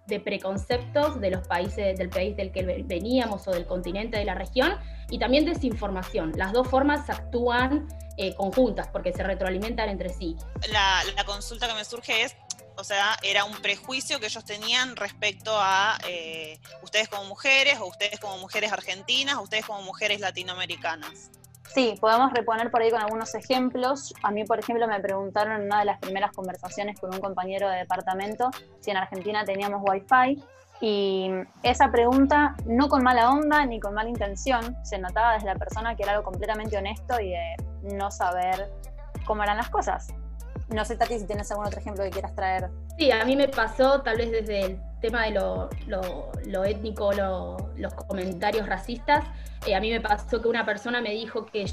de 0.09 0.19
preconceptos 0.19 1.21
de 1.21 1.31
los 1.31 1.47
países, 1.47 1.97
del 1.97 2.09
país 2.09 2.37
del 2.37 2.51
que 2.51 2.65
veníamos 2.85 3.47
o 3.47 3.53
del 3.53 3.67
continente, 3.67 4.19
de 4.19 4.25
la 4.25 4.35
región, 4.35 4.75
y 5.09 5.21
también 5.21 5.45
desinformación. 5.45 6.33
Las 6.35 6.53
dos 6.53 6.67
formas 6.67 7.09
actúan 7.11 7.87
eh, 8.17 8.35
conjuntas 8.35 8.89
porque 8.89 9.13
se 9.13 9.23
retroalimentan 9.23 9.89
entre 9.89 10.09
sí. 10.09 10.37
La, 10.73 11.03
la 11.15 11.25
consulta 11.25 11.69
que 11.69 11.75
me 11.75 11.85
surge 11.85 12.25
es, 12.25 12.35
o 12.79 12.85
sea, 12.85 13.17
era 13.23 13.45
un 13.45 13.57
prejuicio 13.57 14.21
que 14.21 14.27
ellos 14.27 14.45
tenían 14.45 14.95
respecto 14.97 15.51
a 15.55 15.99
eh, 16.09 16.61
ustedes 16.83 17.09
como 17.09 17.25
mujeres, 17.25 17.79
o 17.81 17.87
ustedes 17.87 18.21
como 18.21 18.39
mujeres 18.39 18.73
argentinas, 18.73 19.35
o 19.37 19.43
ustedes 19.43 19.67
como 19.67 19.83
mujeres 19.83 20.21
latinoamericanas. 20.21 21.31
Sí, 21.75 21.97
podemos 22.01 22.33
reponer 22.33 22.71
por 22.71 22.81
ahí 22.81 22.91
con 22.91 23.01
algunos 23.01 23.35
ejemplos. 23.35 24.15
A 24.23 24.31
mí, 24.31 24.45
por 24.45 24.59
ejemplo, 24.59 24.87
me 24.87 25.01
preguntaron 25.01 25.61
en 25.61 25.63
una 25.67 25.81
de 25.81 25.85
las 25.85 25.99
primeras 25.99 26.33
conversaciones 26.33 26.99
con 26.99 27.13
un 27.13 27.21
compañero 27.21 27.69
de 27.69 27.79
departamento 27.79 28.51
si 28.81 28.91
en 28.91 28.97
Argentina 28.97 29.45
teníamos 29.45 29.83
wifi 29.85 30.43
y 30.81 31.31
esa 31.65 31.91
pregunta, 31.91 32.55
no 32.65 32.89
con 32.89 33.03
mala 33.03 33.31
onda 33.31 33.67
ni 33.67 33.81
con 33.81 33.95
mala 33.95 34.09
intención, 34.09 34.77
se 34.85 34.99
notaba 34.99 35.35
desde 35.35 35.47
la 35.47 35.57
persona 35.57 35.97
que 35.97 36.05
era 36.05 36.13
algo 36.13 36.25
completamente 36.25 36.77
honesto 36.79 37.21
y 37.21 37.31
de 37.31 37.57
no 37.97 38.11
saber 38.13 38.71
cómo 39.27 39.43
eran 39.43 39.57
las 39.57 39.69
cosas. 39.69 40.09
No 40.71 40.85
sé, 40.85 40.97
Tati, 40.97 41.19
si 41.19 41.27
tienes 41.27 41.51
algún 41.51 41.67
otro 41.67 41.81
ejemplo 41.81 42.05
que 42.05 42.11
quieras 42.11 42.35
traer. 42.35 42.69
Sí, 42.99 43.11
a 43.11 43.25
mí 43.25 43.37
me 43.37 43.49
pasó, 43.49 44.03
tal 44.03 44.19
vez 44.19 44.31
desde 44.31 44.65
el 44.65 44.81
tema 45.01 45.25
de 45.25 45.31
lo, 45.31 45.71
lo, 46.47 46.65
étnico, 46.65 47.13
los 47.13 47.95
comentarios 47.95 48.67
racistas, 48.67 49.25
eh, 49.67 49.75
a 49.75 49.81
mí 49.81 49.91
me 49.91 50.01
pasó 50.01 50.43
que 50.43 50.49
una 50.49 50.67
persona 50.67 51.01
me 51.01 51.11
dijo 51.11 51.47
que 51.47 51.67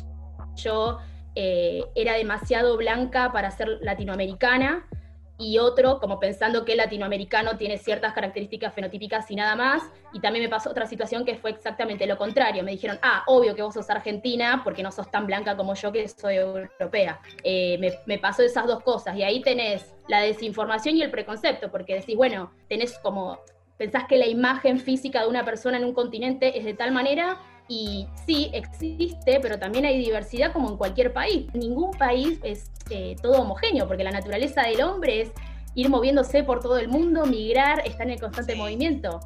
yo 0.56 1.00
eh, 1.36 1.84
era 1.96 2.14
demasiado 2.14 2.78
blanca 2.78 3.32
para 3.34 3.52
ser 3.52 3.80
latinoamericana 3.82 4.88
y 5.38 5.58
otro 5.58 6.00
como 6.00 6.19
pensando 6.19 6.63
que 6.63 6.74
el 6.74 6.78
latinoamericano 6.78 7.58
tiene 7.58 7.78
ciertas 7.78 8.13
características 8.13 8.74
fenotípicas 8.74 9.30
y 9.30 9.36
nada 9.36 9.56
más. 9.56 9.84
Y 10.13 10.19
también 10.19 10.45
me 10.45 10.50
pasó 10.50 10.69
otra 10.69 10.86
situación 10.86 11.26
que 11.26 11.36
fue 11.36 11.52
exactamente 11.52 12.08
lo 12.08 12.17
contrario. 12.17 12.63
Me 12.63 12.71
dijeron, 12.71 12.98
ah, 13.02 13.24
obvio 13.28 13.56
que 13.56 13.62
vos 13.62 13.74
sos 13.74 13.89
argentina 13.89 14.62
porque 14.63 14.84
no 14.84 14.91
sos 14.91 15.12
tan 15.12 15.28
blanca 15.28 15.58
como 15.58 15.74
yo 15.76 15.91
que 15.91 16.08
soy 16.08 16.36
europea. 16.36 17.19
Eh, 17.43 17.95
me, 18.06 18.17
pasó 18.17 18.43
esas 18.43 18.65
dos 18.65 18.82
cosas 18.84 19.15
y 19.17 19.24
ahí 19.24 19.41
tenés 19.41 19.93
la 20.08 20.21
desinformación 20.21 20.95
y 20.95 21.02
el 21.02 21.12
preconcepto, 21.12 21.69
porque 21.69 21.95
decís, 21.95 22.15
bueno, 22.15 22.52
tenés 22.69 22.98
como, 23.00 23.39
pensás 23.78 24.06
que 24.08 24.17
la 24.17 24.28
imagen 24.28 24.80
física 24.80 25.21
de 25.21 25.28
una 25.28 25.43
persona 25.43 25.78
en 25.78 25.84
un 25.84 25.93
continente 25.93 26.58
es 26.58 26.63
de 26.63 26.74
tal 26.74 26.91
manera 26.91 27.39
y 27.67 28.08
sí, 28.25 28.51
existe, 28.54 29.39
pero 29.39 29.58
también 29.58 29.86
hay 29.86 29.97
diversidad 29.97 30.54
como 30.54 30.69
en 30.69 30.78
cualquier 30.78 31.13
país. 31.13 31.47
Ningún 31.54 31.91
país 31.91 32.39
es 32.43 32.69
eh, 32.89 33.15
todo 33.21 33.41
homogéneo, 33.41 33.88
porque 33.88 34.04
la 34.04 34.12
naturaleza 34.12 34.63
del 34.63 34.82
hombre 34.84 35.21
es 35.21 35.32
ir 35.73 35.89
moviéndose 35.89 36.43
por 36.43 36.62
todo 36.62 36.78
el 36.78 36.88
mundo, 36.88 37.25
migrar, 37.25 37.86
estar 37.86 38.08
en 38.08 38.13
el 38.13 38.19
constante 38.19 38.56
movimiento. 38.56 39.19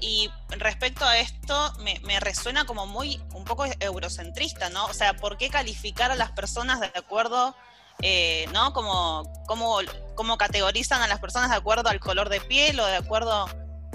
Y 0.00 0.30
respecto 0.50 1.04
a 1.04 1.18
esto, 1.18 1.72
me, 1.82 1.98
me, 2.00 2.20
resuena 2.20 2.64
como 2.64 2.86
muy, 2.86 3.20
un 3.34 3.44
poco 3.44 3.64
eurocentrista, 3.80 4.70
¿no? 4.70 4.86
O 4.86 4.94
sea, 4.94 5.14
¿por 5.14 5.36
qué 5.36 5.48
calificar 5.48 6.10
a 6.10 6.16
las 6.16 6.32
personas 6.32 6.80
de 6.80 6.90
acuerdo 6.94 7.54
eh, 8.00 8.46
¿no? 8.52 8.72
Como, 8.72 9.24
como, 9.46 9.78
como 10.14 10.38
categorizan 10.38 11.02
a 11.02 11.08
las 11.08 11.18
personas 11.18 11.50
de 11.50 11.56
acuerdo 11.56 11.88
al 11.88 11.98
color 11.98 12.28
de 12.28 12.40
piel 12.40 12.78
o 12.78 12.86
de 12.86 12.96
acuerdo 12.96 13.46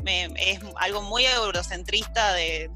es 0.05 0.59
algo 0.75 1.01
muy 1.01 1.25
eurocentrista 1.25 2.33
de, 2.33 2.69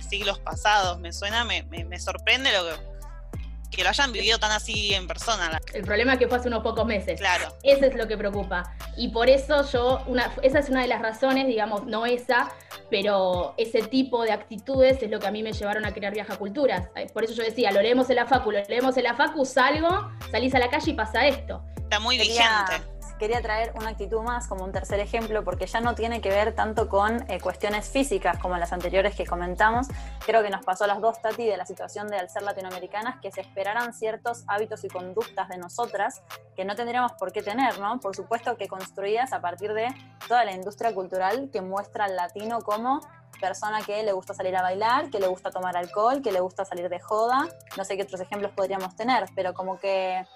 siglos 0.00 0.38
pasados. 0.38 0.98
Me 0.98 1.12
suena, 1.12 1.44
me, 1.44 1.62
me, 1.64 2.00
sorprende 2.00 2.50
lo 2.52 2.64
que, 2.64 3.76
que 3.76 3.82
lo 3.82 3.90
hayan 3.90 4.12
vivido 4.12 4.38
tan 4.38 4.52
así 4.52 4.94
en 4.94 5.06
persona. 5.06 5.58
El 5.72 5.82
problema 5.82 6.14
es 6.14 6.18
que 6.18 6.28
fue 6.28 6.38
hace 6.38 6.48
unos 6.48 6.62
pocos 6.62 6.86
meses. 6.86 7.20
Claro. 7.20 7.54
Eso 7.62 7.86
es 7.86 7.94
lo 7.94 8.06
que 8.08 8.16
preocupa. 8.16 8.74
Y 8.96 9.08
por 9.08 9.28
eso 9.28 9.68
yo, 9.70 10.02
una, 10.06 10.32
esa 10.42 10.58
es 10.58 10.68
una 10.68 10.82
de 10.82 10.88
las 10.88 11.02
razones, 11.02 11.46
digamos, 11.46 11.86
no 11.86 12.06
esa, 12.06 12.52
pero 12.90 13.54
ese 13.56 13.82
tipo 13.82 14.24
de 14.24 14.32
actitudes 14.32 15.02
es 15.02 15.10
lo 15.10 15.18
que 15.18 15.26
a 15.26 15.30
mí 15.30 15.42
me 15.42 15.52
llevaron 15.52 15.84
a 15.84 15.92
crear 15.92 16.12
Viaja 16.12 16.36
Culturas. 16.36 16.88
Por 17.12 17.24
eso 17.24 17.34
yo 17.34 17.42
decía, 17.42 17.72
lo 17.72 17.82
leemos 17.82 18.08
en 18.10 18.16
la 18.16 18.26
facu, 18.26 18.52
lo 18.52 18.62
leemos 18.68 18.96
en 18.96 19.04
la 19.04 19.14
facu, 19.14 19.44
salgo, 19.44 20.10
salís 20.30 20.54
a 20.54 20.58
la 20.58 20.70
calle 20.70 20.90
y 20.90 20.94
pasa 20.94 21.26
esto. 21.26 21.62
Está 21.76 22.00
muy 22.00 22.16
vigente 22.18 22.91
quería 23.22 23.40
traer 23.40 23.72
una 23.76 23.90
actitud 23.90 24.20
más 24.20 24.48
como 24.48 24.64
un 24.64 24.72
tercer 24.72 24.98
ejemplo, 24.98 25.44
porque 25.44 25.66
ya 25.66 25.80
no 25.80 25.94
tiene 25.94 26.20
que 26.20 26.28
ver 26.28 26.56
tanto 26.56 26.88
con 26.88 27.24
eh, 27.30 27.38
cuestiones 27.40 27.88
físicas 27.88 28.36
como 28.40 28.56
las 28.56 28.72
anteriores 28.72 29.14
que 29.14 29.24
comentamos. 29.24 29.86
Creo 30.26 30.42
que 30.42 30.50
nos 30.50 30.64
pasó 30.64 30.82
a 30.82 30.86
las 30.88 31.00
dos, 31.00 31.22
Tati, 31.22 31.46
de 31.46 31.56
la 31.56 31.64
situación 31.64 32.08
de 32.08 32.16
al 32.16 32.28
ser 32.28 32.42
latinoamericanas, 32.42 33.20
que 33.20 33.30
se 33.30 33.42
esperaran 33.42 33.94
ciertos 33.94 34.42
hábitos 34.48 34.82
y 34.82 34.88
conductas 34.88 35.48
de 35.48 35.56
nosotras 35.56 36.20
que 36.56 36.64
no 36.64 36.74
tendríamos 36.74 37.12
por 37.12 37.30
qué 37.30 37.44
tener, 37.44 37.78
¿no? 37.78 38.00
Por 38.00 38.16
supuesto 38.16 38.56
que 38.56 38.66
construidas 38.66 39.32
a 39.32 39.40
partir 39.40 39.72
de 39.72 39.86
toda 40.26 40.44
la 40.44 40.50
industria 40.50 40.92
cultural 40.92 41.48
que 41.52 41.60
muestra 41.60 42.06
al 42.06 42.16
latino 42.16 42.60
como 42.62 43.02
persona 43.40 43.82
que 43.82 44.02
le 44.02 44.10
gusta 44.10 44.34
salir 44.34 44.56
a 44.56 44.62
bailar, 44.62 45.10
que 45.10 45.20
le 45.20 45.28
gusta 45.28 45.52
tomar 45.52 45.76
alcohol, 45.76 46.22
que 46.22 46.32
le 46.32 46.40
gusta 46.40 46.64
salir 46.64 46.88
de 46.88 46.98
joda, 46.98 47.46
no 47.76 47.84
sé 47.84 47.96
qué 47.96 48.02
otros 48.02 48.20
ejemplos 48.20 48.50
podríamos 48.50 48.96
tener, 48.96 49.26
pero 49.36 49.54
como 49.54 49.78
que 49.78 50.26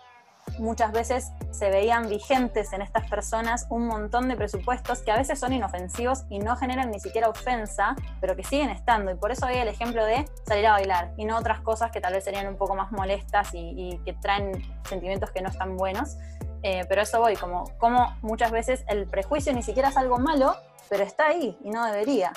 muchas 0.58 0.92
veces 0.92 1.32
se 1.50 1.70
veían 1.70 2.08
vigentes 2.08 2.72
en 2.72 2.82
estas 2.82 3.08
personas 3.08 3.66
un 3.70 3.86
montón 3.86 4.28
de 4.28 4.36
presupuestos 4.36 5.00
que 5.00 5.10
a 5.10 5.16
veces 5.16 5.38
son 5.38 5.52
inofensivos 5.52 6.24
y 6.28 6.38
no 6.38 6.56
generan 6.56 6.90
ni 6.90 7.00
siquiera 7.00 7.28
ofensa, 7.28 7.96
pero 8.20 8.36
que 8.36 8.44
siguen 8.44 8.70
estando. 8.70 9.10
Y 9.10 9.14
por 9.14 9.32
eso 9.32 9.46
hay 9.46 9.58
el 9.58 9.68
ejemplo 9.68 10.04
de 10.04 10.24
salir 10.46 10.66
a 10.66 10.72
bailar 10.72 11.12
y 11.16 11.24
no 11.24 11.36
otras 11.36 11.60
cosas 11.60 11.90
que 11.90 12.00
tal 12.00 12.12
vez 12.12 12.24
serían 12.24 12.46
un 12.46 12.56
poco 12.56 12.74
más 12.74 12.92
molestas 12.92 13.50
y, 13.52 14.00
que 14.04 14.12
traen 14.14 14.62
sentimientos 14.84 15.30
que 15.30 15.40
no 15.40 15.48
están 15.48 15.76
buenos. 15.76 16.16
Eh, 16.62 16.84
pero 16.88 17.02
eso 17.02 17.20
voy, 17.20 17.36
como, 17.36 17.64
como 17.78 18.16
muchas 18.22 18.50
veces 18.50 18.84
el 18.88 19.06
prejuicio 19.06 19.52
ni 19.52 19.62
siquiera 19.62 19.90
es 19.90 19.96
algo 19.96 20.18
malo, 20.18 20.56
pero 20.88 21.04
está 21.04 21.28
ahí 21.28 21.56
y 21.62 21.70
no 21.70 21.84
debería. 21.84 22.32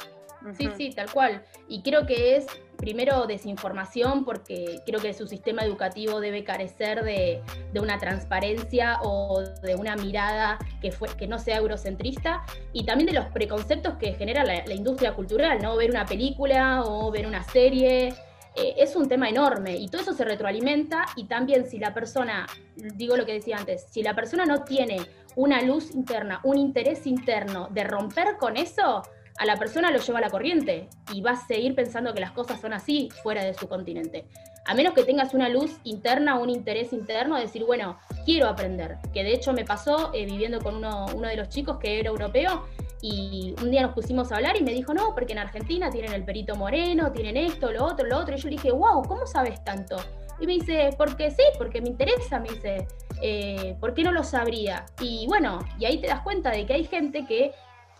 Sí, 0.58 0.70
sí, 0.78 0.94
tal 0.94 1.12
cual. 1.12 1.44
Y 1.68 1.82
creo 1.82 2.06
que 2.06 2.38
es 2.38 2.48
primero 2.80 3.28
desinformación 3.28 4.26
porque 4.26 4.82
creo 4.86 5.00
que 5.00 5.14
su 5.14 5.28
sistema 5.28 5.64
educativo 5.64 6.20
debe 6.20 6.44
carecer 6.44 7.04
de, 7.04 7.42
una 7.80 8.00
transparencia 8.00 9.00
o 9.04 9.42
de 9.42 9.76
una 9.76 9.96
mirada 9.96 10.58
que, 10.82 10.92
fue, 10.92 11.10
que 11.10 11.28
no 11.28 11.40
sea 11.40 11.58
eurocentrista 11.58 12.44
y 12.74 12.86
también 12.86 13.08
de 13.08 13.14
los 13.14 13.26
preconceptos 13.28 13.96
que 13.96 14.14
genera 14.14 14.44
la, 14.44 14.74
industria 14.74 15.14
cultural, 15.14 15.60
¿no? 15.62 15.76
Ver 15.76 15.90
una 15.90 16.06
película 16.06 16.84
o 16.84 17.12
ver 17.12 17.28
una 17.28 17.44
serie. 17.44 18.14
Eh, 18.56 18.76
es 18.78 18.96
un 18.96 19.08
tema 19.08 19.30
enorme 19.30 19.76
y 19.76 19.88
todo 19.90 20.02
eso 20.02 20.14
se 20.14 20.26
retroalimenta 20.26 21.06
y 21.16 21.26
también 21.26 21.70
si 21.70 21.80
la 21.80 21.94
persona, 21.94 22.48
digo 22.76 23.16
lo 23.16 23.26
que 23.26 23.34
decía 23.34 23.58
antes, 23.58 23.86
si 23.90 24.02
la 24.02 24.16
persona 24.16 24.46
no 24.46 24.64
tiene 24.64 25.02
una 25.36 25.62
luz 25.62 25.94
interna, 25.94 26.40
un 26.44 26.58
interés 26.58 27.06
interno 27.06 27.68
de 27.72 27.84
romper 27.84 28.38
con 28.38 28.58
eso, 28.58 29.04
a 29.40 29.46
la 29.46 29.56
persona 29.56 29.90
lo 29.90 30.00
lleva 30.00 30.20
a 30.20 30.22
la 30.22 30.30
corriente 30.30 30.90
y 31.14 31.22
va 31.22 31.32
a 31.32 31.48
seguir 31.48 31.74
pensando 31.74 32.14
que 32.14 32.20
las 32.20 32.32
cosas 32.32 32.60
son 32.60 32.74
así 32.74 33.10
fuera 33.24 33.42
de 33.42 33.54
su 33.54 33.70
continente. 33.70 34.26
A 34.66 34.74
menos 34.74 34.94
que 34.94 35.04
tengas 35.04 35.34
una 35.34 35.48
luz 35.48 35.78
interna, 35.86 36.38
un 36.38 36.50
interés 36.50 36.92
interno 36.92 37.38
de 37.38 37.44
decir, 37.44 37.64
bueno, 37.64 37.98
quiero 38.26 38.48
aprender. 38.48 38.98
Que 39.14 39.24
de 39.24 39.34
hecho 39.34 39.54
me 39.54 39.64
pasó 39.64 40.12
eh, 40.14 40.26
viviendo 40.26 40.60
con 40.60 40.76
uno, 40.76 41.06
uno 41.16 41.30
de 41.30 41.38
los 41.38 41.48
chicos 41.48 41.78
que 41.78 42.02
era 42.02 42.10
europeo 42.10 42.66
y 43.02 43.56
un 43.62 43.72
día 43.72 43.82
nos 43.82 43.94
pusimos 43.94 44.30
a 44.34 44.36
hablar 44.36 44.58
y 44.58 44.62
me 44.62 44.74
dijo, 44.74 44.94
no, 44.94 45.16
porque 45.16 45.32
en 45.32 45.40
Argentina 45.40 45.90
tienen 45.90 46.12
el 46.12 46.26
perito 46.26 46.56
moreno, 46.58 47.14
tienen 47.14 47.38
esto, 47.38 47.72
lo 47.72 47.86
otro, 47.86 48.06
lo 48.08 48.18
otro. 48.18 48.36
Y 48.36 48.40
yo 48.40 48.50
le 48.50 48.56
dije, 48.58 48.72
wow, 48.72 49.04
¿cómo 49.08 49.26
sabes 49.26 49.64
tanto? 49.64 49.96
Y 50.42 50.48
me 50.48 50.54
dice, 50.54 50.90
porque 50.98 51.32
sí, 51.32 51.44
porque 51.58 51.82
me 51.82 51.88
interesa, 51.88 52.42
me 52.42 52.50
dice, 52.50 52.88
eh, 53.22 53.78
¿por 53.80 53.94
qué 53.94 54.04
no 54.04 54.12
lo 54.12 54.24
sabría? 54.26 54.86
Y 55.00 55.28
bueno, 55.28 55.60
y 55.78 55.86
ahí 55.86 56.00
te 56.00 56.08
das 56.08 56.22
cuenta 56.22 56.52
de 56.52 56.66
que 56.66 56.74
hay 56.74 56.84
gente 56.84 57.26
que 57.26 57.54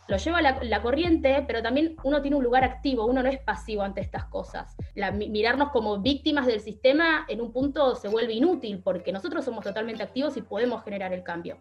lo 0.10 0.18
lleva 0.18 0.42
la, 0.42 0.82
corriente, 0.82 1.44
pero 1.48 1.62
también 1.62 1.96
uno 2.04 2.22
tiene 2.22 2.36
un 2.36 2.44
lugar 2.44 2.64
activo, 2.64 3.06
uno 3.06 3.22
no 3.22 3.30
es 3.30 3.40
pasivo 3.40 3.84
ante 3.84 4.02
estas 4.02 4.26
cosas. 4.26 4.76
mirarnos 5.14 5.70
como 5.70 6.00
víctimas 6.00 6.48
del 6.48 6.60
sistema 6.60 7.26
en 7.30 7.42
un 7.42 7.54
punto 7.54 7.96
se 7.96 8.08
vuelve 8.08 8.34
inútil, 8.34 8.82
porque 8.84 9.12
nosotros 9.12 9.46
somos 9.46 9.64
totalmente 9.64 10.02
activos 10.02 10.36
y 10.36 10.42
podemos 10.42 10.84
generar 10.84 11.14
el 11.14 11.24
cambio. 11.24 11.58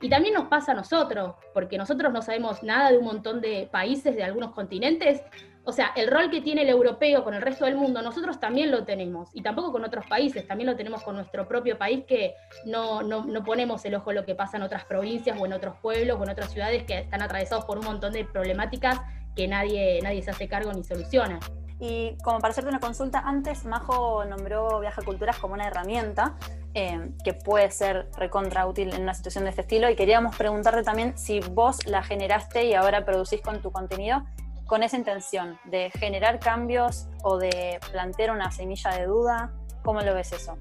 Y 0.00 0.08
también 0.08 0.34
nos 0.34 0.46
pasa 0.46 0.72
a 0.72 0.74
nosotros, 0.76 1.34
porque 1.52 1.76
nosotros 1.76 2.12
no 2.12 2.22
sabemos 2.22 2.62
nada 2.62 2.92
de 2.92 2.98
un 2.98 3.04
montón 3.04 3.40
de 3.40 3.68
países, 3.70 4.14
de 4.14 4.22
algunos 4.22 4.52
continentes, 4.52 5.22
o 5.68 5.72
sea, 5.72 5.92
el 5.96 6.08
rol 6.10 6.30
que 6.30 6.40
tiene 6.40 6.62
el 6.62 6.70
europeo 6.70 7.22
con 7.22 7.34
el 7.34 7.42
resto 7.42 7.66
del 7.66 7.76
mundo, 7.76 8.00
nosotros 8.00 8.40
también 8.40 8.70
lo 8.70 8.84
tenemos, 8.84 9.28
y 9.34 9.42
tampoco 9.42 9.70
con 9.70 9.84
otros 9.84 10.06
países, 10.06 10.48
también 10.48 10.70
lo 10.70 10.76
tenemos 10.76 11.02
con 11.02 11.14
nuestro 11.14 11.46
propio 11.46 11.76
país, 11.76 12.06
que 12.08 12.32
no, 12.64 13.02
no, 13.02 13.44
ponemos 13.44 13.84
el 13.84 13.94
ojo 13.94 14.10
en 14.10 14.16
lo 14.16 14.24
que 14.24 14.34
pasa 14.34 14.56
en 14.56 14.62
otras 14.62 14.86
provincias 14.86 15.38
o 15.38 15.44
en 15.44 15.52
otros 15.52 15.74
pueblos 15.82 16.18
o 16.18 16.24
en 16.24 16.30
otras 16.30 16.52
ciudades 16.52 16.84
que 16.84 17.00
están 17.00 17.20
atravesados 17.20 17.66
por 17.66 17.76
un 17.76 17.84
montón 17.84 18.14
de 18.14 18.24
problemáticas 18.24 18.98
que 19.36 19.46
nadie, 19.46 20.00
nadie 20.02 20.22
se 20.22 20.30
hace 20.30 20.48
cargo 20.48 20.72
ni 20.72 20.84
soluciona. 20.84 21.38
Y 21.78 22.16
como 22.24 22.38
para 22.38 22.52
hacerte 22.52 22.70
una 22.70 22.80
consulta, 22.80 23.18
antes 23.18 23.66
Majo 23.66 24.24
nombró 24.24 24.80
Viaja 24.80 25.02
Culturas 25.02 25.36
como 25.36 25.52
una 25.52 25.66
herramienta 25.66 26.38
eh, 26.72 27.10
que 27.22 27.34
puede 27.34 27.70
ser 27.70 28.08
recontra 28.16 28.66
útil 28.66 28.94
en 28.94 29.02
una 29.02 29.12
situación 29.12 29.44
de 29.44 29.50
este 29.50 29.62
estilo 29.62 29.90
y 29.90 29.96
queríamos 29.96 30.34
preguntarte 30.34 30.82
también 30.82 31.16
si 31.18 31.40
vos 31.40 31.86
la 31.86 32.02
generaste 32.02 32.64
y 32.64 32.72
ahora 32.72 33.04
producís 33.04 33.42
con 33.42 33.60
tu 33.60 33.70
contenido 33.70 34.24
con 34.68 34.82
esa 34.82 34.98
intención 34.98 35.58
de 35.64 35.90
generar 35.98 36.38
cambios 36.38 37.06
o 37.22 37.38
de 37.38 37.80
plantear 37.90 38.30
una 38.30 38.52
semilla 38.52 38.90
de 38.90 39.06
duda? 39.06 39.50
¿Cómo 39.82 40.02
lo 40.02 40.14
ves 40.14 40.32
eso? 40.32 40.58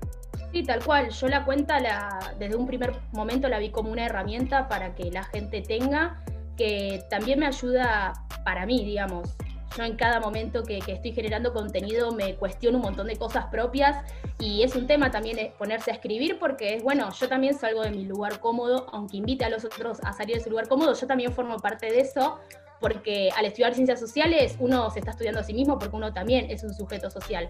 Sí, 0.54 0.64
tal 0.64 0.84
cual. 0.84 1.10
Yo 1.10 1.28
la 1.28 1.44
cuenta 1.44 1.80
la, 1.82 2.34
desde 2.40 2.56
un 2.56 2.66
primer 2.66 2.96
momento 3.12 3.50
la 3.50 3.60
vi 3.60 3.70
como 3.70 3.92
una 3.92 4.06
herramienta 4.06 4.70
para 4.70 4.96
que 4.96 5.12
la 5.12 5.24
gente 5.24 5.62
tenga, 5.62 6.24
que 6.56 7.04
también 7.10 7.40
me 7.40 7.48
ayuda 7.48 8.14
para 8.46 8.66
mí, 8.66 8.86
digamos. 8.86 9.36
Yo 9.78 9.84
en 9.84 9.98
cada 9.98 10.22
momento 10.22 10.64
que, 10.64 10.80
que, 10.80 10.94
estoy 10.94 11.12
generando 11.12 11.52
contenido 11.52 12.14
me 12.14 12.36
cuestiono 12.36 12.78
un 12.78 12.84
montón 12.86 13.08
de 13.08 13.18
cosas 13.18 13.48
propias 13.48 13.98
y 14.40 14.64
es 14.64 14.74
un 14.78 14.88
tema 14.88 15.12
también 15.12 15.52
ponerse 15.58 15.92
a 15.92 15.96
escribir 15.96 16.40
porque 16.40 16.76
es 16.76 16.84
bueno, 16.84 17.12
yo 17.12 17.28
también 17.28 17.54
salgo 17.54 17.82
de 17.82 17.92
mi 17.92 18.06
lugar 18.06 18.40
cómodo, 18.40 18.88
aunque 18.94 19.18
invite 19.18 19.44
a 19.44 19.50
los 19.50 19.66
otros 19.66 20.00
a 20.04 20.14
salir 20.14 20.38
de 20.38 20.44
su 20.44 20.50
lugar 20.50 20.70
cómodo, 20.70 20.94
yo 20.94 21.06
también 21.06 21.34
formo 21.34 21.60
parte 21.60 21.92
de 21.92 22.00
eso 22.00 22.40
porque 22.80 23.30
al 23.36 23.46
estudiar 23.46 23.74
ciencias 23.74 24.00
sociales 24.00 24.56
uno 24.60 24.90
se 24.92 25.00
está 25.00 25.12
estudiando 25.12 25.40
a 25.40 25.44
sí 25.44 25.54
mismo 25.54 25.80
porque 25.80 25.96
uno 25.96 26.14
también 26.14 26.50
es 26.50 26.64
un 26.64 26.74
sujeto 26.74 27.10
social. 27.10 27.50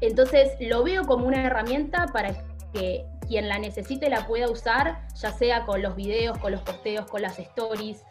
Entonces 0.00 0.52
lo 0.60 0.82
veo 0.82 1.04
como 1.04 1.26
una 1.26 1.44
herramienta 1.44 2.06
para 2.12 2.34
que 2.72 3.04
quien 3.28 3.48
la 3.48 3.58
necesite 3.58 4.08
la 4.08 4.26
pueda 4.26 4.50
usar, 4.50 5.06
ya 5.14 5.30
sea 5.32 5.64
con 5.64 5.82
los 5.82 5.94
videos, 5.94 6.38
con 6.38 6.52
los 6.52 6.62
posteos, 6.62 7.06
con 7.06 7.22
las 7.22 7.38
stories, 7.38 8.02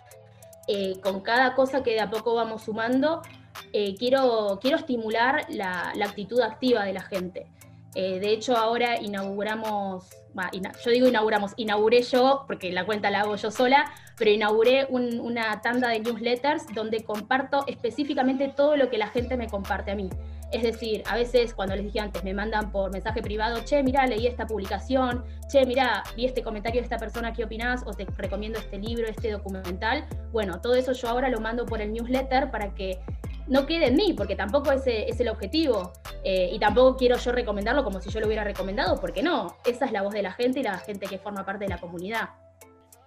eh, 0.67 0.99
con 1.01 1.21
cada 1.21 1.55
cosa 1.55 1.83
que 1.83 1.91
de 1.91 2.01
a 2.01 2.09
poco 2.09 2.33
vamos 2.35 2.63
sumando, 2.63 3.21
eh, 3.73 3.95
quiero, 3.97 4.59
quiero 4.61 4.77
estimular 4.77 5.45
la, 5.49 5.91
actitud 6.03 6.39
activa 6.41 6.85
de 6.85 6.93
la 6.93 7.01
gente. 7.01 7.47
Eh, 7.95 8.19
de 8.19 8.31
hecho, 8.31 8.55
ahora 8.55 9.01
inauguramos, 9.01 10.09
yo 10.83 10.91
digo 10.91 11.07
inauguramos, 11.07 11.53
inauguré 11.57 12.01
yo, 12.03 12.45
porque 12.47 12.71
la 12.71 12.85
cuenta 12.85 13.09
la 13.09 13.21
hago 13.21 13.35
yo 13.35 13.51
sola, 13.51 13.91
pero 14.17 14.31
inauguré 14.31 14.87
una 14.89 15.61
tanda 15.61 15.89
de 15.89 15.99
newsletters 15.99 16.67
donde 16.73 17.03
comparto 17.03 17.63
específicamente 17.67 18.47
todo 18.55 18.75
lo 18.75 18.89
que 18.89 18.97
la 18.97 19.07
gente 19.07 19.37
me 19.37 19.47
comparte 19.47 19.91
a 19.91 19.95
mí. 19.95 20.09
Es 20.51 20.63
decir, 20.63 21.01
a 21.09 21.15
veces, 21.15 21.53
cuando 21.53 21.75
les 21.77 21.85
dije 21.85 22.01
antes, 22.01 22.25
me 22.25 22.33
mandan 22.33 22.71
por 22.71 22.91
mensaje 22.91 23.21
privado, 23.21 23.63
che, 23.63 23.81
mira, 23.83 24.05
leí 24.05 24.27
esta 24.27 24.45
publicación, 24.45 25.23
che, 25.49 25.65
mira, 25.65 26.03
vi 26.17 26.25
este 26.25 26.43
comentario 26.43 26.81
de 26.81 26.83
esta 26.83 26.97
persona, 26.97 27.31
¿qué 27.31 27.45
opinás? 27.45 27.83
O 27.85 27.93
te 27.93 28.05
recomiendo 28.17 28.59
este 28.59 28.77
libro, 28.77 29.07
este 29.07 29.31
documental. 29.31 30.05
Bueno, 30.33 30.59
todo 30.59 30.75
eso 30.75 30.91
yo 30.91 31.07
ahora 31.07 31.29
lo 31.29 31.39
mando 31.39 31.65
por 31.65 31.81
el 31.81 31.93
newsletter 31.93 32.51
para 32.51 32.75
que 32.75 32.99
no 33.47 33.65
quede 33.65 33.87
en 33.87 33.95
mí, 33.95 34.13
porque 34.13 34.35
tampoco 34.35 34.71
ese 34.71 35.09
es 35.09 35.19
el 35.19 35.29
objetivo. 35.29 35.93
Eh, 36.23 36.49
y 36.51 36.59
tampoco 36.59 36.97
quiero 36.97 37.17
yo 37.17 37.31
recomendarlo 37.31 37.83
como 37.83 37.99
si 37.99 38.09
yo 38.09 38.19
lo 38.19 38.27
hubiera 38.27 38.43
recomendado, 38.43 38.99
porque 38.99 39.23
no, 39.23 39.55
esa 39.65 39.85
es 39.85 39.91
la 39.91 40.01
voz 40.01 40.13
de 40.13 40.21
la 40.21 40.31
gente 40.31 40.59
y 40.59 40.63
la 40.63 40.77
gente 40.77 41.07
que 41.07 41.17
forma 41.17 41.45
parte 41.45 41.65
de 41.65 41.69
la 41.69 41.79
comunidad. 41.79 42.29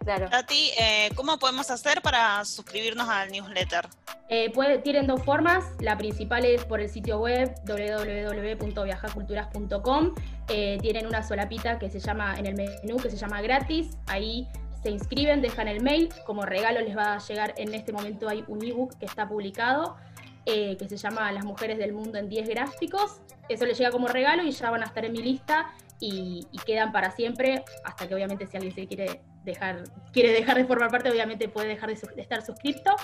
Claro. 0.04 0.28
Tati, 0.28 0.70
eh, 0.78 1.08
¿cómo 1.14 1.38
podemos 1.38 1.70
hacer 1.70 2.02
para 2.02 2.44
suscribirnos 2.44 3.08
al 3.08 3.30
newsletter? 3.30 3.88
Eh, 4.28 4.52
tienen 4.82 5.06
dos 5.06 5.22
formas. 5.22 5.64
La 5.80 5.96
principal 5.96 6.44
es 6.44 6.66
por 6.66 6.80
el 6.80 6.90
sitio 6.90 7.20
web 7.20 7.54
www.viajaculturas.com. 7.66 10.14
Eh, 10.48 10.76
tienen 10.82 11.06
una 11.06 11.26
solapita 11.26 11.78
que 11.78 11.88
se 11.88 12.00
llama 12.00 12.38
en 12.38 12.44
el 12.46 12.54
menú 12.54 12.98
que 12.98 13.08
se 13.10 13.16
llama 13.16 13.40
gratis. 13.40 13.96
Ahí 14.06 14.46
se 14.82 14.90
inscriben, 14.90 15.40
dejan 15.40 15.68
el 15.68 15.82
mail. 15.82 16.12
Como 16.26 16.42
regalo 16.42 16.82
les 16.82 16.94
va 16.94 17.14
a 17.14 17.18
llegar 17.18 17.54
en 17.56 17.74
este 17.74 17.90
momento 17.92 18.28
hay 18.28 18.44
un 18.46 18.62
ebook 18.62 18.98
que 18.98 19.06
está 19.06 19.26
publicado 19.26 19.96
eh, 20.46 20.76
que 20.76 20.88
se 20.88 20.96
llama 20.96 21.30
Las 21.32 21.44
Mujeres 21.44 21.78
del 21.78 21.92
Mundo 21.92 22.18
en 22.18 22.28
10 22.28 22.48
gráficos. 22.48 23.20
Eso 23.48 23.64
les 23.66 23.78
llega 23.78 23.90
como 23.90 24.08
regalo 24.08 24.42
y 24.42 24.50
ya 24.50 24.70
van 24.70 24.82
a 24.82 24.86
estar 24.86 25.04
en 25.04 25.12
mi 25.12 25.22
lista 25.22 25.72
y, 26.00 26.46
quedan 26.66 26.92
para 26.92 27.10
siempre, 27.12 27.64
hasta 27.84 28.06
que 28.06 28.14
obviamente 28.14 28.46
si 28.46 28.56
alguien 28.56 28.74
se 28.74 28.86
quiere 28.86 29.20
dejar, 29.44 29.84
quiere 30.12 30.32
dejar 30.32 30.56
de 30.56 30.64
formar 30.64 30.90
parte, 30.90 31.10
obviamente 31.10 31.48
puede 31.48 31.68
dejar 31.68 31.88
de, 31.88 31.98
estar 32.20 32.44
suscripto. 32.44 32.94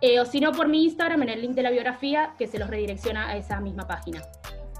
Eh, 0.00 0.18
o 0.18 0.24
si 0.24 0.40
no, 0.40 0.52
por 0.52 0.68
mi 0.68 0.84
Instagram, 0.84 1.22
en 1.22 1.28
el 1.28 1.42
link 1.42 1.54
de 1.54 1.62
la 1.62 1.70
biografía, 1.70 2.34
que 2.38 2.46
se 2.46 2.58
los 2.58 2.68
redirecciona 2.68 3.28
a 3.28 3.36
esa 3.36 3.60
misma 3.60 3.86
página. 3.86 4.22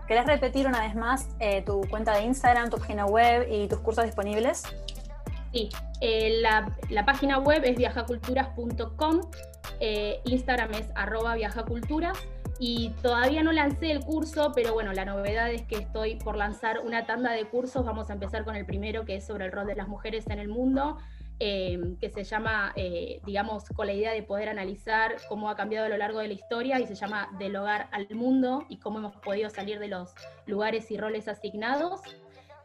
¿Querés 0.08 0.26
repetir 0.26 0.66
una 0.66 0.80
vez 0.80 0.96
más 0.96 1.28
eh, 1.38 1.62
tu 1.62 1.82
cuenta 1.88 2.16
de 2.16 2.22
Instagram, 2.22 2.70
tu 2.70 2.78
página 2.78 3.06
web 3.06 3.46
y 3.48 3.68
tus 3.68 3.78
cursos 3.78 4.04
disponibles? 4.04 4.64
Sí, 5.52 5.68
la, 6.42 6.76
la, 6.90 7.04
página 7.04 7.38
web 7.38 7.62
es 7.64 7.76
viajaculturas.com 7.76 9.20
eh, 9.80 10.20
Instagram 10.24 10.74
es 10.74 10.90
arroba 10.94 11.34
viajaculturas 11.34 12.18
y 12.58 12.90
todavía 13.02 13.42
no 13.42 13.52
lancé 13.52 13.90
el 13.90 14.00
curso, 14.00 14.52
pero 14.54 14.74
bueno, 14.74 14.92
la 14.92 15.06
novedad 15.06 15.50
es 15.50 15.62
que 15.62 15.76
estoy 15.76 16.16
por 16.16 16.36
lanzar 16.36 16.80
una 16.84 17.06
tanda 17.06 17.32
de 17.32 17.46
cursos. 17.46 17.86
Vamos 17.86 18.10
a 18.10 18.12
empezar 18.12 18.44
con 18.44 18.54
el 18.54 18.66
primero, 18.66 19.06
que 19.06 19.16
es 19.16 19.26
sobre 19.26 19.46
el 19.46 19.52
rol 19.52 19.66
de 19.66 19.76
las 19.76 19.88
mujeres 19.88 20.26
en 20.28 20.38
el 20.38 20.48
mundo, 20.48 20.98
eh, 21.38 21.96
que 21.98 22.10
se 22.10 22.22
llama, 22.22 22.74
eh, 22.76 23.22
digamos, 23.24 23.64
con 23.70 23.86
la 23.86 23.94
idea 23.94 24.12
de 24.12 24.22
poder 24.22 24.50
analizar 24.50 25.16
cómo 25.30 25.48
ha 25.48 25.56
cambiado 25.56 25.86
a 25.86 25.88
lo 25.88 25.96
largo 25.96 26.18
de 26.18 26.28
la 26.28 26.34
historia 26.34 26.78
y 26.78 26.86
se 26.86 26.94
llama 26.94 27.30
Del 27.38 27.56
hogar 27.56 27.88
al 27.92 28.06
mundo 28.10 28.66
y 28.68 28.76
cómo 28.76 28.98
hemos 28.98 29.16
podido 29.16 29.48
salir 29.48 29.78
de 29.78 29.88
los 29.88 30.12
lugares 30.44 30.90
y 30.90 30.98
roles 30.98 31.28
asignados. 31.28 32.02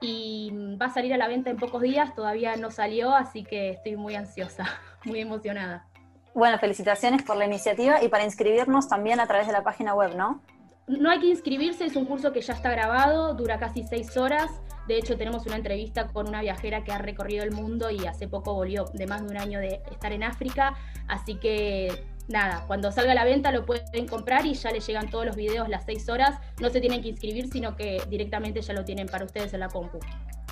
Y 0.08 0.52
va 0.80 0.86
a 0.86 0.90
salir 0.92 1.16
a 1.16 1.18
la 1.18 1.28
venta 1.28 1.50
en 1.50 1.58
pocos 1.58 1.82
días, 1.82 2.14
todavía 2.14 2.56
no 2.58 2.70
salió, 2.70 3.16
así 3.16 3.44
que 3.44 3.72
estoy 3.72 3.96
muy 3.96 4.14
ansiosa, 4.14 4.66
muy 5.04 5.20
emocionada. 5.20 5.88
Bueno, 6.36 6.60
felicitaciones 6.60 7.24
por 7.24 7.38
la 7.38 7.46
iniciativa 7.46 8.04
y 8.04 8.10
para 8.10 8.24
inscribirnos 8.24 8.88
también 8.88 9.20
a 9.20 9.26
través 9.26 9.48
de 9.48 9.54
la 9.54 9.64
página 9.64 9.96
web, 9.96 10.16
¿no? 10.16 10.42
No 10.86 11.10
hay 11.10 11.20
que 11.20 11.28
inscribirse, 11.28 11.86
es 11.86 11.96
un 11.96 12.06
curso 12.06 12.32
que 12.32 12.42
ya 12.42 12.54
está 12.54 12.70
grabado, 12.70 13.34
dura 13.34 13.58
casi 13.58 13.82
seis 13.82 14.16
horas. 14.16 14.52
De 14.88 14.98
hecho, 14.98 15.18
tenemos 15.18 15.48
una 15.48 15.56
entrevista 15.56 16.08
con 16.10 16.28
una 16.28 16.42
viajera 16.42 16.84
que 16.84 16.92
ha 16.92 17.00
recorrido 17.00 17.44
el 17.44 17.52
mundo 17.52 17.90
y 17.90 18.06
hace 18.06 18.28
poco 18.28 18.54
volvió 18.54 18.86
de 18.94 19.08
más 19.08 19.24
de 19.24 19.30
un 19.30 19.38
año 19.38 19.60
de 19.60 19.82
estar 19.90 20.12
en 20.12 20.22
África. 20.22 20.76
Así 21.08 21.40
que 21.40 22.06
nada, 22.28 22.64
cuando 22.68 22.92
salga 22.92 23.12
a 23.12 23.16
la 23.16 23.26
venta 23.26 23.52
lo 23.52 23.66
pueden 23.66 24.08
comprar 24.08 24.46
y 24.46 24.54
ya 24.54 24.72
les 24.72 24.86
llegan 24.86 25.10
todos 25.10 25.26
los 25.26 25.36
videos 25.36 25.70
las 25.70 25.86
seis 25.86 26.10
horas. 26.10 26.40
No 26.60 26.70
se 26.70 26.80
tienen 26.82 27.02
que 27.02 27.10
inscribir, 27.10 27.50
sino 27.52 27.76
que 27.76 28.02
directamente 28.10 28.62
ya 28.62 28.74
lo 28.74 28.84
tienen 28.86 29.08
para 29.08 29.26
ustedes 29.26 29.54
en 29.54 29.60
la 29.60 29.70
compu. 29.70 30.00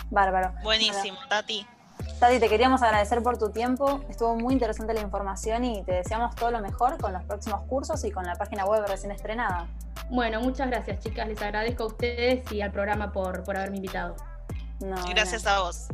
Bárbaro. 0.09 0.53
Buenísimo, 0.63 1.17
Tati. 1.29 1.65
Tati, 2.19 2.39
te 2.39 2.49
queríamos 2.49 2.81
agradecer 2.81 3.21
por 3.23 3.37
tu 3.37 3.49
tiempo. 3.51 4.01
Estuvo 4.09 4.35
muy 4.35 4.53
interesante 4.53 4.93
la 4.93 5.01
información 5.01 5.63
y 5.63 5.83
te 5.83 5.93
deseamos 5.93 6.35
todo 6.35 6.51
lo 6.51 6.59
mejor 6.59 6.97
con 6.97 7.13
los 7.13 7.23
próximos 7.23 7.61
cursos 7.63 8.03
y 8.03 8.11
con 8.11 8.25
la 8.25 8.35
página 8.35 8.65
web 8.65 8.83
recién 8.87 9.11
estrenada. 9.11 9.67
Bueno, 10.09 10.41
muchas 10.41 10.69
gracias, 10.69 10.99
chicas. 10.99 11.27
Les 11.27 11.41
agradezco 11.41 11.83
a 11.83 11.87
ustedes 11.87 12.51
y 12.51 12.61
al 12.61 12.71
programa 12.71 13.11
por, 13.11 13.43
por 13.43 13.57
haberme 13.57 13.77
invitado. 13.77 14.15
gracias 15.09 15.45
a 15.47 15.61
vos. 15.61 15.87